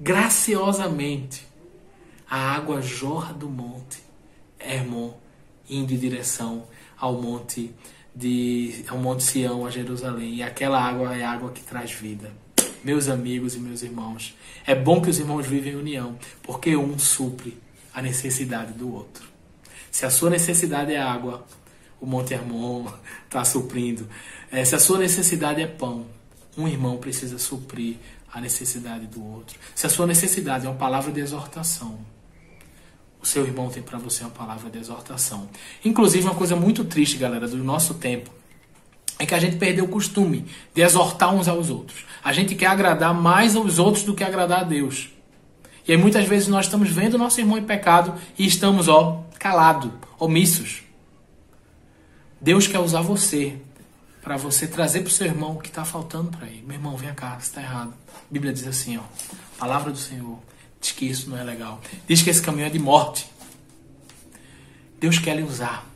Graciosamente, 0.00 1.46
a 2.28 2.54
água 2.54 2.80
jorra 2.80 3.32
do 3.32 3.48
monte 3.48 4.02
Hermon, 4.58 5.12
indo 5.68 5.92
em 5.92 5.98
direção 5.98 6.64
ao 6.98 7.20
monte 7.20 7.74
de 8.14 8.84
ao 8.88 8.98
monte 8.98 9.22
Sião, 9.22 9.66
a 9.66 9.70
Jerusalém. 9.70 10.36
E 10.36 10.42
aquela 10.42 10.80
água 10.80 11.16
é 11.16 11.24
água 11.24 11.50
que 11.50 11.62
traz 11.62 11.92
vida. 11.92 12.30
Meus 12.84 13.08
amigos 13.08 13.54
e 13.54 13.60
meus 13.60 13.82
irmãos, 13.82 14.36
é 14.66 14.74
bom 14.74 15.00
que 15.00 15.08
os 15.08 15.18
irmãos 15.18 15.46
vivem 15.46 15.72
em 15.74 15.76
união, 15.76 16.18
porque 16.42 16.76
um 16.76 16.98
supre 16.98 17.56
a 17.94 18.02
necessidade 18.02 18.72
do 18.72 18.92
outro. 18.92 19.24
Se 19.90 20.04
a 20.04 20.10
sua 20.10 20.30
necessidade 20.30 20.92
é 20.92 21.00
água, 21.00 21.46
o 22.00 22.06
Monte 22.06 22.34
Hermon 22.34 22.86
está 23.24 23.44
suprindo. 23.44 24.08
É, 24.50 24.64
se 24.64 24.74
a 24.74 24.78
sua 24.78 24.98
necessidade 24.98 25.60
é 25.60 25.66
pão, 25.66 26.06
um 26.56 26.66
irmão 26.66 26.96
precisa 26.96 27.38
suprir 27.38 27.96
a 28.32 28.40
necessidade 28.40 29.06
do 29.06 29.24
outro. 29.24 29.58
Se 29.74 29.86
a 29.86 29.90
sua 29.90 30.06
necessidade 30.06 30.66
é 30.66 30.68
uma 30.68 30.78
palavra 30.78 31.12
de 31.12 31.20
exortação, 31.20 31.98
o 33.22 33.26
seu 33.26 33.46
irmão 33.46 33.70
tem 33.70 33.82
para 33.82 33.98
você 33.98 34.24
uma 34.24 34.30
palavra 34.30 34.68
de 34.68 34.78
exortação. 34.78 35.48
Inclusive, 35.84 36.24
uma 36.24 36.34
coisa 36.34 36.56
muito 36.56 36.84
triste, 36.84 37.16
galera, 37.16 37.46
do 37.46 37.56
nosso 37.58 37.94
tempo, 37.94 38.28
é 39.16 39.24
que 39.24 39.34
a 39.34 39.38
gente 39.38 39.56
perdeu 39.56 39.84
o 39.84 39.88
costume 39.88 40.44
de 40.74 40.82
exortar 40.82 41.32
uns 41.32 41.46
aos 41.46 41.70
outros. 41.70 42.04
A 42.24 42.32
gente 42.32 42.56
quer 42.56 42.66
agradar 42.66 43.14
mais 43.14 43.54
aos 43.54 43.78
outros 43.78 44.02
do 44.02 44.12
que 44.14 44.24
agradar 44.24 44.60
a 44.60 44.64
Deus. 44.64 45.10
E 45.86 45.92
aí 45.92 45.98
muitas 45.98 46.26
vezes 46.26 46.48
nós 46.48 46.66
estamos 46.66 46.90
vendo 46.90 47.16
nosso 47.16 47.40
irmão 47.40 47.56
em 47.56 47.62
pecado 47.62 48.14
e 48.36 48.44
estamos, 48.44 48.88
ó, 48.88 49.24
calado, 49.38 49.92
omissos. 50.18 50.82
Deus 52.40 52.66
quer 52.66 52.80
usar 52.80 53.02
você 53.02 53.56
para 54.20 54.36
você 54.36 54.66
trazer 54.66 55.00
para 55.00 55.08
o 55.08 55.12
seu 55.12 55.26
irmão 55.26 55.52
o 55.52 55.60
que 55.60 55.68
está 55.68 55.84
faltando 55.84 56.36
para 56.36 56.48
ele. 56.48 56.64
Meu 56.66 56.76
irmão, 56.76 56.96
vem 56.96 57.14
cá, 57.14 57.36
está 57.40 57.60
errado. 57.60 57.94
A 58.08 58.32
Bíblia 58.32 58.52
diz 58.52 58.66
assim, 58.66 58.96
ó, 58.96 59.02
palavra 59.58 59.92
do 59.92 59.98
Senhor 59.98 60.38
diz 60.82 60.92
que 60.92 61.06
isso 61.06 61.30
não 61.30 61.38
é 61.38 61.44
legal. 61.44 61.80
Diz 62.06 62.20
que 62.20 62.28
esse 62.28 62.42
caminho 62.42 62.66
é 62.66 62.70
de 62.70 62.78
morte. 62.78 63.26
Deus 65.00 65.18
quer 65.18 65.36
lhe 65.36 65.42
usar 65.42 65.86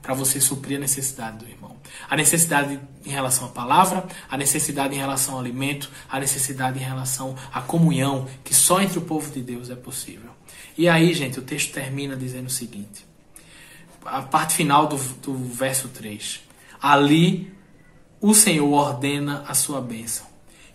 para 0.00 0.14
você 0.14 0.40
suprir 0.40 0.78
a 0.78 0.80
necessidade 0.80 1.38
do 1.38 1.48
irmão. 1.48 1.76
A 2.10 2.16
necessidade 2.16 2.80
em 3.04 3.10
relação 3.10 3.46
à 3.46 3.50
palavra, 3.50 4.04
a 4.28 4.36
necessidade 4.36 4.94
em 4.94 4.98
relação 4.98 5.34
ao 5.34 5.40
alimento, 5.40 5.90
a 6.10 6.18
necessidade 6.18 6.78
em 6.78 6.82
relação 6.82 7.36
à 7.52 7.60
comunhão, 7.60 8.26
que 8.42 8.54
só 8.54 8.80
entre 8.80 8.98
o 8.98 9.02
povo 9.02 9.30
de 9.30 9.40
Deus 9.40 9.70
é 9.70 9.76
possível. 9.76 10.30
E 10.76 10.88
aí, 10.88 11.12
gente, 11.14 11.38
o 11.38 11.42
texto 11.42 11.72
termina 11.72 12.16
dizendo 12.16 12.46
o 12.46 12.50
seguinte: 12.50 13.06
a 14.04 14.22
parte 14.22 14.54
final 14.54 14.86
do, 14.86 14.96
do 14.96 15.34
verso 15.34 15.88
3. 15.88 16.40
Ali 16.80 17.52
o 18.20 18.34
Senhor 18.34 18.68
ordena 18.72 19.44
a 19.46 19.54
sua 19.54 19.80
bênção 19.80 20.26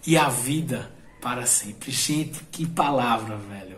e 0.06 0.18
a 0.18 0.30
vida 0.30 0.92
para 1.22 1.46
sempre. 1.46 1.92
Gente, 1.92 2.44
que 2.52 2.66
palavra, 2.66 3.38
velho 3.38 3.78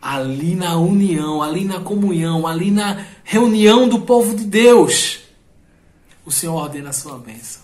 ali 0.00 0.54
na 0.54 0.76
união, 0.76 1.42
ali 1.42 1.64
na 1.64 1.80
comunhão, 1.80 2.46
ali 2.46 2.70
na 2.70 3.04
reunião 3.24 3.88
do 3.88 4.00
povo 4.00 4.34
de 4.34 4.44
Deus, 4.44 5.20
o 6.24 6.30
Senhor 6.30 6.54
ordena 6.54 6.90
a 6.90 6.92
sua 6.92 7.18
bênção. 7.18 7.62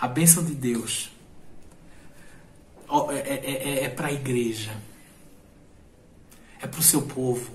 A 0.00 0.06
bênção 0.06 0.44
de 0.44 0.54
Deus 0.54 1.10
é, 3.10 3.16
é, 3.16 3.50
é, 3.50 3.84
é 3.84 3.88
para 3.88 4.08
a 4.08 4.12
igreja, 4.12 4.70
é 6.60 6.66
para 6.66 6.80
o 6.80 6.82
seu 6.82 7.02
povo. 7.02 7.50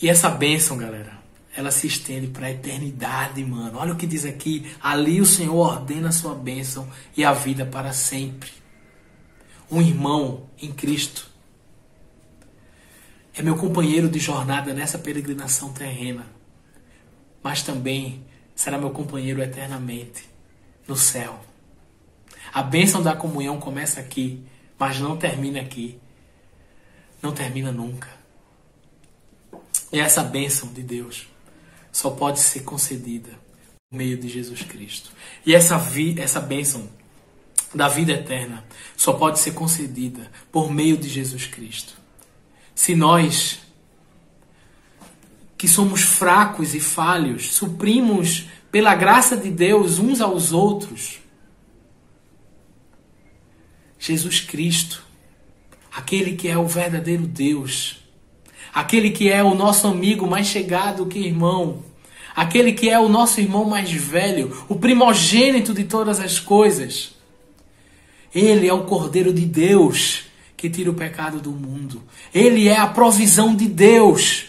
E 0.00 0.08
essa 0.08 0.30
bênção, 0.30 0.78
galera, 0.78 1.19
ela 1.56 1.70
se 1.70 1.86
estende 1.86 2.28
para 2.28 2.46
a 2.46 2.50
eternidade, 2.50 3.44
mano. 3.44 3.78
Olha 3.78 3.92
o 3.92 3.96
que 3.96 4.06
diz 4.06 4.24
aqui: 4.24 4.70
ali 4.80 5.20
o 5.20 5.26
Senhor 5.26 5.56
ordena 5.56 6.08
a 6.08 6.12
sua 6.12 6.34
bênção 6.34 6.88
e 7.16 7.24
a 7.24 7.32
vida 7.32 7.66
para 7.66 7.92
sempre. 7.92 8.50
Um 9.70 9.80
irmão 9.80 10.48
em 10.60 10.72
Cristo 10.72 11.30
é 13.34 13.42
meu 13.42 13.56
companheiro 13.56 14.08
de 14.08 14.18
jornada 14.18 14.74
nessa 14.74 14.98
peregrinação 14.98 15.72
terrena, 15.72 16.26
mas 17.42 17.62
também 17.62 18.24
será 18.54 18.78
meu 18.78 18.90
companheiro 18.90 19.42
eternamente 19.42 20.28
no 20.86 20.96
céu. 20.96 21.40
A 22.52 22.62
bênção 22.62 23.02
da 23.02 23.14
comunhão 23.14 23.60
começa 23.60 24.00
aqui, 24.00 24.44
mas 24.78 24.98
não 24.98 25.16
termina 25.16 25.60
aqui. 25.60 25.98
Não 27.22 27.32
termina 27.32 27.70
nunca. 27.70 28.08
E 29.92 30.00
essa 30.00 30.22
bênção 30.22 30.72
de 30.72 30.82
Deus 30.82 31.28
só 31.92 32.10
pode 32.10 32.40
ser 32.40 32.60
concedida 32.60 33.30
por 33.90 33.96
meio 33.96 34.16
de 34.16 34.28
Jesus 34.28 34.62
Cristo. 34.62 35.10
E 35.44 35.54
essa, 35.54 35.78
vi, 35.78 36.18
essa 36.20 36.40
bênção 36.40 36.88
da 37.74 37.88
vida 37.88 38.12
eterna 38.12 38.64
só 38.96 39.12
pode 39.12 39.38
ser 39.38 39.52
concedida 39.52 40.30
por 40.50 40.72
meio 40.72 40.96
de 40.96 41.08
Jesus 41.08 41.46
Cristo 41.46 42.00
se 42.80 42.96
nós, 42.96 43.60
que 45.58 45.68
somos 45.68 46.00
fracos 46.00 46.74
e 46.74 46.80
falhos, 46.80 47.52
suprimos 47.52 48.46
pela 48.72 48.94
graça 48.94 49.36
de 49.36 49.50
Deus 49.50 49.98
uns 49.98 50.18
aos 50.18 50.54
outros, 50.54 51.20
Jesus 53.98 54.40
Cristo, 54.40 55.04
aquele 55.92 56.36
que 56.36 56.48
é 56.48 56.56
o 56.56 56.66
verdadeiro 56.66 57.26
Deus, 57.26 57.99
aquele 58.72 59.10
que 59.10 59.30
é 59.30 59.42
o 59.42 59.54
nosso 59.54 59.86
amigo 59.86 60.26
mais 60.26 60.46
chegado 60.46 61.06
que 61.06 61.18
irmão, 61.18 61.82
aquele 62.34 62.72
que 62.72 62.88
é 62.88 62.98
o 62.98 63.08
nosso 63.08 63.40
irmão 63.40 63.64
mais 63.64 63.90
velho, 63.90 64.64
o 64.68 64.76
primogênito 64.76 65.74
de 65.74 65.84
todas 65.84 66.20
as 66.20 66.38
coisas. 66.38 67.14
Ele 68.34 68.68
é 68.68 68.72
o 68.72 68.84
Cordeiro 68.84 69.32
de 69.32 69.44
Deus 69.44 70.24
que 70.56 70.70
tira 70.70 70.90
o 70.90 70.94
pecado 70.94 71.40
do 71.40 71.50
mundo. 71.50 72.02
Ele 72.32 72.68
é 72.68 72.76
a 72.76 72.86
provisão 72.86 73.54
de 73.54 73.66
Deus 73.66 74.44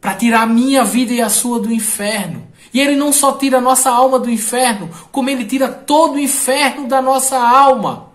para 0.00 0.14
tirar 0.14 0.42
a 0.42 0.46
minha 0.46 0.84
vida 0.84 1.12
e 1.12 1.20
a 1.20 1.28
sua 1.28 1.60
do 1.60 1.72
inferno. 1.72 2.46
E 2.72 2.80
ele 2.80 2.96
não 2.96 3.12
só 3.12 3.32
tira 3.32 3.58
a 3.58 3.62
nossa 3.62 3.90
alma 3.90 4.18
do 4.18 4.30
inferno, 4.30 4.90
como 5.10 5.30
ele 5.30 5.44
tira 5.44 5.68
todo 5.68 6.14
o 6.14 6.18
inferno 6.18 6.86
da 6.86 7.00
nossa 7.00 7.38
alma. 7.38 8.08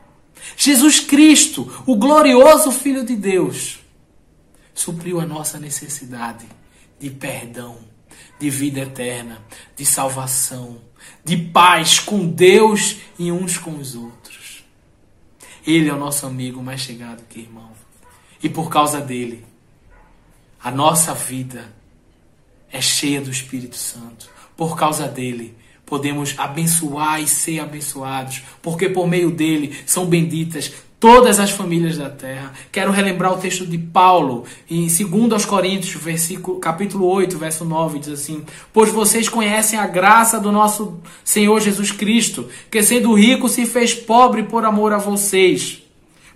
Jesus 0.56 1.00
Cristo, 1.00 1.72
o 1.86 1.96
glorioso 1.96 2.72
Filho 2.72 3.04
de 3.04 3.16
Deus, 3.16 3.80
supriu 4.74 5.20
a 5.20 5.26
nossa 5.26 5.60
necessidade 5.60 6.46
de 7.00 7.10
perdão, 7.10 7.78
de 8.40 8.50
vida 8.50 8.82
eterna, 8.82 9.42
de 9.76 9.86
salvação, 9.86 10.82
de 11.24 11.38
paz 11.38 12.00
com 12.00 12.28
Deus 12.28 12.98
e 13.18 13.32
uns 13.32 13.58
com 13.58 13.78
os 13.78 13.96
outros. 13.96 14.64
Ele 15.66 15.90
é 15.90 15.94
o 15.94 16.00
nosso 16.00 16.26
amigo 16.26 16.62
mais 16.62 16.82
chegado 16.82 17.24
que 17.30 17.40
irmão. 17.40 17.72
E 18.42 18.50
por 18.50 18.70
causa 18.70 19.00
dele, 19.00 19.46
a 20.62 20.70
nossa 20.70 21.14
vida 21.14 21.74
é 22.72 22.82
cheia 22.82 23.22
do 23.22 23.30
Espírito 23.30 23.78
Santo. 23.78 24.30
Por 24.58 24.78
causa 24.78 25.08
dele, 25.08 25.56
podemos 25.86 26.34
abençoar 26.38 27.22
e 27.22 27.28
ser 27.28 27.60
abençoados, 27.60 28.42
porque 28.62 28.90
por 28.90 29.08
meio 29.08 29.32
dele 29.32 29.78
são 29.86 30.06
benditas 30.06 30.72
todas 31.04 31.38
as 31.38 31.52
famílias 31.52 31.98
da 31.98 32.10
terra. 32.10 32.54
Quero 32.72 32.90
relembrar 32.90 33.34
o 33.34 33.38
texto 33.38 33.66
de 33.66 33.78
Paulo, 33.78 34.46
em 34.70 34.88
2 34.88 35.44
Coríntios, 35.44 36.02
versículo, 36.02 36.62
capítulo 36.62 37.06
8, 37.08 37.38
verso 37.38 37.66
9, 37.66 38.00
diz 38.00 38.08
assim: 38.08 38.46
Pois 38.72 38.90
vocês 38.90 39.28
conhecem 39.28 39.78
a 39.78 39.86
graça 39.86 40.40
do 40.40 40.50
nosso 40.50 41.02
Senhor 41.22 41.60
Jesus 41.60 41.92
Cristo, 41.92 42.48
que 42.72 42.82
sendo 42.82 43.14
rico 43.16 43.50
se 43.50 43.66
fez 43.66 43.94
pobre 43.94 44.44
por 44.44 44.64
amor 44.64 44.94
a 44.94 44.98
vocês, 44.98 45.84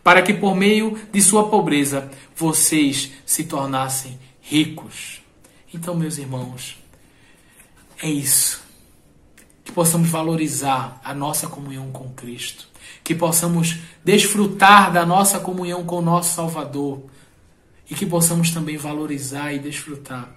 para 0.03 0.21
que 0.21 0.33
por 0.33 0.53
meio 0.53 0.99
de 1.13 1.21
sua 1.21 1.47
pobreza 1.47 2.11
vocês 2.35 3.13
se 3.25 3.45
tornassem 3.45 4.19
ricos. 4.41 5.21
Então, 5.73 5.95
meus 5.95 6.17
irmãos, 6.17 6.77
é 8.03 8.09
isso 8.09 8.61
que 9.63 9.71
possamos 9.71 10.09
valorizar 10.09 10.99
a 11.05 11.13
nossa 11.13 11.47
comunhão 11.47 11.89
com 11.89 12.09
Cristo, 12.09 12.67
que 13.07 13.15
possamos 13.15 13.77
desfrutar 14.03 14.91
da 14.91 15.05
nossa 15.05 15.39
comunhão 15.39 15.81
com 15.85 15.99
o 15.99 16.01
nosso 16.01 16.35
Salvador 16.35 17.03
e 17.89 17.95
que 17.95 18.05
possamos 18.05 18.51
também 18.51 18.75
valorizar 18.75 19.53
e 19.53 19.59
desfrutar 19.59 20.29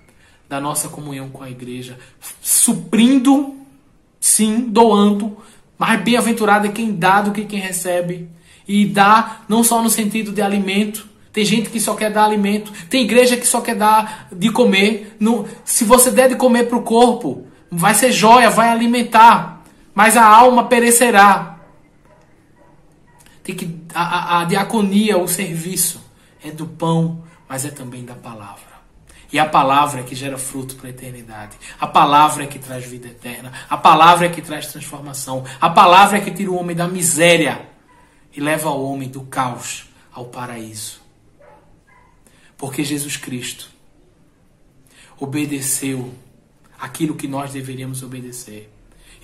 da 0.48 0.60
nossa 0.60 0.88
comunhão 0.88 1.30
com 1.30 1.42
a 1.42 1.50
igreja, 1.50 1.98
suprindo, 2.40 3.56
sim, 4.20 4.66
doando, 4.68 5.36
mas 5.76 6.00
bem-aventurado 6.00 6.68
é 6.68 6.70
quem 6.70 6.94
dá 6.94 7.20
do 7.22 7.32
que 7.32 7.44
quem 7.44 7.58
recebe. 7.58 8.28
E 8.68 8.86
dá 8.86 9.40
não 9.48 9.64
só 9.64 9.82
no 9.82 9.90
sentido 9.90 10.30
de 10.30 10.40
alimento, 10.40 11.08
tem 11.32 11.44
gente 11.44 11.70
que 11.70 11.80
só 11.80 11.96
quer 11.96 12.12
dar 12.12 12.22
alimento. 12.22 12.72
Tem 12.88 13.02
igreja 13.02 13.36
que 13.36 13.48
só 13.48 13.60
quer 13.60 13.74
dar 13.74 14.28
de 14.30 14.48
comer. 14.52 15.16
No, 15.18 15.44
se 15.64 15.82
você 15.82 16.12
der 16.12 16.28
de 16.28 16.36
comer 16.36 16.68
para 16.68 16.78
o 16.78 16.82
corpo, 16.82 17.46
vai 17.68 17.94
ser 17.94 18.12
joia, 18.12 18.48
vai 18.48 18.68
alimentar. 18.68 19.64
Mas 19.92 20.16
a 20.16 20.24
alma 20.24 20.68
perecerá. 20.68 21.59
Tem 23.42 23.54
que 23.54 23.80
a, 23.94 24.02
a, 24.02 24.40
a 24.40 24.44
diaconia, 24.44 25.18
o 25.18 25.26
serviço, 25.28 26.00
é 26.42 26.50
do 26.50 26.66
pão, 26.66 27.22
mas 27.48 27.64
é 27.64 27.70
também 27.70 28.04
da 28.04 28.14
palavra. 28.14 28.70
E 29.32 29.38
a 29.38 29.46
palavra 29.46 30.00
é 30.00 30.02
que 30.02 30.14
gera 30.14 30.36
fruto 30.36 30.74
para 30.74 30.88
a 30.88 30.90
eternidade. 30.90 31.56
A 31.78 31.86
palavra 31.86 32.44
é 32.44 32.46
que 32.46 32.58
traz 32.58 32.84
vida 32.84 33.08
eterna. 33.08 33.52
A 33.68 33.76
palavra 33.76 34.26
é 34.26 34.28
que 34.28 34.42
traz 34.42 34.66
transformação. 34.66 35.44
A 35.60 35.70
palavra 35.70 36.18
é 36.18 36.20
que 36.20 36.32
tira 36.32 36.50
o 36.50 36.56
homem 36.56 36.74
da 36.74 36.88
miséria 36.88 37.68
e 38.34 38.40
leva 38.40 38.70
o 38.70 38.90
homem 38.90 39.08
do 39.08 39.22
caos 39.22 39.86
ao 40.12 40.26
paraíso. 40.26 41.00
Porque 42.56 42.82
Jesus 42.82 43.16
Cristo 43.16 43.70
obedeceu 45.18 46.12
aquilo 46.78 47.14
que 47.14 47.28
nós 47.28 47.52
deveríamos 47.52 48.02
obedecer 48.02 48.72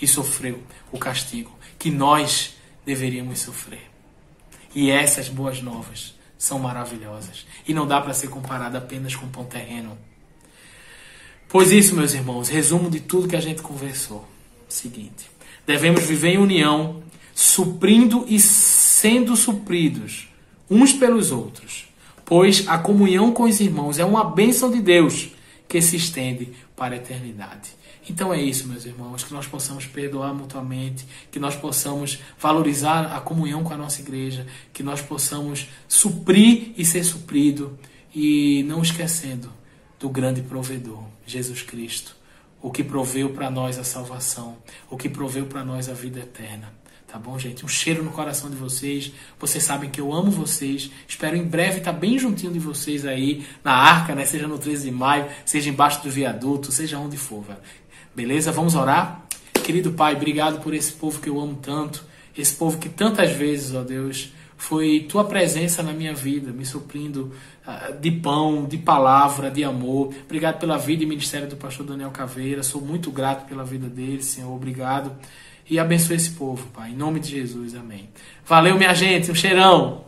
e 0.01 0.07
sofreu 0.07 0.63
o 0.93 0.99
castigo 0.99 1.51
que 1.79 1.91
nós 1.91 2.55
deveríamos 2.85 3.41
sofrer. 3.41 3.96
E 4.77 4.91
essas 4.91 5.29
boas 5.29 5.61
novas 5.61 6.15
são 6.39 6.61
maravilhosas 6.61 7.47
e 7.67 7.75
não 7.75 7.85
dá 7.85 8.01
para 8.01 8.15
ser 8.15 8.29
comparada 8.29 8.79
apenas 8.79 9.17
com 9.17 9.27
pão 9.27 9.45
terreno. 9.45 9.99
Pois 11.49 11.73
isso, 11.73 11.97
meus 11.97 12.15
irmãos, 12.15 12.49
resumo 12.49 12.89
de 12.89 13.01
tudo 13.01 13.27
que 13.27 13.37
a 13.37 13.41
gente 13.41 13.63
conversou. 13.63 14.25
Seguinte: 14.69 15.29
devemos 15.67 16.05
viver 16.05 16.35
em 16.35 16.39
união, 16.39 17.03
suprindo 17.35 18.25
e 18.29 18.39
sendo 18.39 19.35
supridos 19.35 20.29
uns 20.71 20.93
pelos 20.93 21.33
outros 21.33 21.87
pois 22.27 22.67
a 22.67 22.77
comunhão 22.77 23.33
com 23.33 23.45
os 23.45 23.61
irmãos 23.61 23.99
é 23.99 24.05
uma 24.05 24.25
bênção 24.25 24.71
de 24.71 24.83
Deus 24.83 25.29
que 25.67 25.81
se 25.81 25.97
estende 25.97 26.53
para 26.77 26.95
a 26.95 26.99
eternidade. 26.99 27.71
Então 28.09 28.33
é 28.33 28.41
isso, 28.41 28.69
meus 28.69 28.85
irmãos, 28.85 29.25
que 29.25 29.35
nós 29.35 29.47
possamos 29.47 29.87
perdoar 29.87 30.33
mutuamente, 30.33 31.07
que 31.31 31.41
nós 31.41 31.57
possamos 31.57 32.21
valorizar 32.39 33.17
a 33.17 33.21
comunhão 33.21 33.65
com 33.65 33.75
a 33.75 33.77
nossa 33.77 34.01
igreja, 34.01 34.47
que 34.73 34.83
nós 34.83 35.03
possamos 35.03 35.69
suprir 35.89 36.73
e 36.77 36.85
ser 36.85 37.03
suprido, 37.03 37.77
e 38.15 38.63
não 38.63 38.81
esquecendo 38.81 39.53
do 39.99 40.09
grande 40.09 40.41
provedor, 40.41 41.05
Jesus 41.27 41.63
Cristo, 41.63 42.17
o 42.63 42.71
que 42.71 42.83
proveu 42.83 43.31
para 43.31 43.51
nós 43.51 43.79
a 43.79 43.85
salvação, 43.85 44.57
o 44.89 44.97
que 44.97 45.09
proveu 45.09 45.47
para 45.47 45.65
nós 45.65 45.89
a 45.89 45.93
vida 45.93 46.21
eterna. 46.21 46.73
Tá 47.07 47.19
bom, 47.19 47.39
gente? 47.39 47.65
Um 47.65 47.69
cheiro 47.69 48.03
no 48.03 48.11
coração 48.11 48.51
de 48.51 48.57
vocês. 48.57 49.13
Vocês 49.39 49.63
sabem 49.63 49.89
que 49.89 50.01
eu 50.01 50.13
amo 50.13 50.31
vocês. 50.31 50.91
Espero 51.07 51.37
em 51.37 51.45
breve 51.45 51.79
estar 51.79 51.93
bem 51.93 52.19
juntinho 52.19 52.53
de 52.53 52.59
vocês 52.59 53.07
aí 53.07 53.47
na 53.63 53.73
arca, 53.73 54.15
né? 54.15 54.25
Seja 54.25 54.49
no 54.49 54.59
13 54.59 54.87
de 54.87 54.91
maio, 54.91 55.27
seja 55.45 55.71
embaixo 55.71 56.03
do 56.03 56.11
viaduto, 56.11 56.73
seja 56.73 56.99
onde 56.99 57.17
for, 57.17 57.43
velho. 57.43 57.61
Beleza? 58.17 58.51
Vamos 58.51 58.75
orar? 58.75 59.27
Querido 59.63 59.93
Pai, 59.93 60.17
obrigado 60.17 60.63
por 60.63 60.73
esse 60.73 60.91
povo 60.91 61.21
que 61.21 61.29
eu 61.29 61.39
amo 61.39 61.57
tanto. 61.61 62.03
Esse 62.37 62.55
povo 62.55 62.79
que 62.79 62.89
tantas 62.89 63.31
vezes, 63.33 63.75
ó 63.75 63.83
Deus, 63.83 64.33
foi 64.57 65.01
tua 65.07 65.25
presença 65.25 65.83
na 65.83 65.93
minha 65.93 66.15
vida, 66.15 66.51
me 66.51 66.65
suprindo 66.65 67.31
uh, 67.69 67.93
de 68.01 68.11
pão, 68.11 68.65
de 68.65 68.79
palavra, 68.79 69.51
de 69.51 69.63
amor. 69.63 70.15
Obrigado 70.25 70.59
pela 70.59 70.79
vida 70.79 71.03
e 71.03 71.07
ministério 71.07 71.47
do 71.47 71.57
pastor 71.57 71.85
Daniel 71.85 72.11
Caveira. 72.11 72.63
Sou 72.63 72.81
muito 72.81 73.11
grato 73.11 73.47
pela 73.47 73.65
vida 73.65 73.87
dele, 73.87 74.23
Senhor. 74.23 74.51
Obrigado 74.51 75.13
e 75.69 75.79
abençoe 75.79 76.17
esse 76.17 76.31
povo, 76.31 76.67
Pai. 76.69 76.93
Em 76.93 76.97
nome 76.97 77.21
de 77.21 77.33
Jesus, 77.33 77.75
amém. 77.75 78.09
Valeu, 78.47 78.79
minha 78.79 78.95
gente. 78.95 79.31
Um 79.31 79.35
cheirão. 79.35 80.06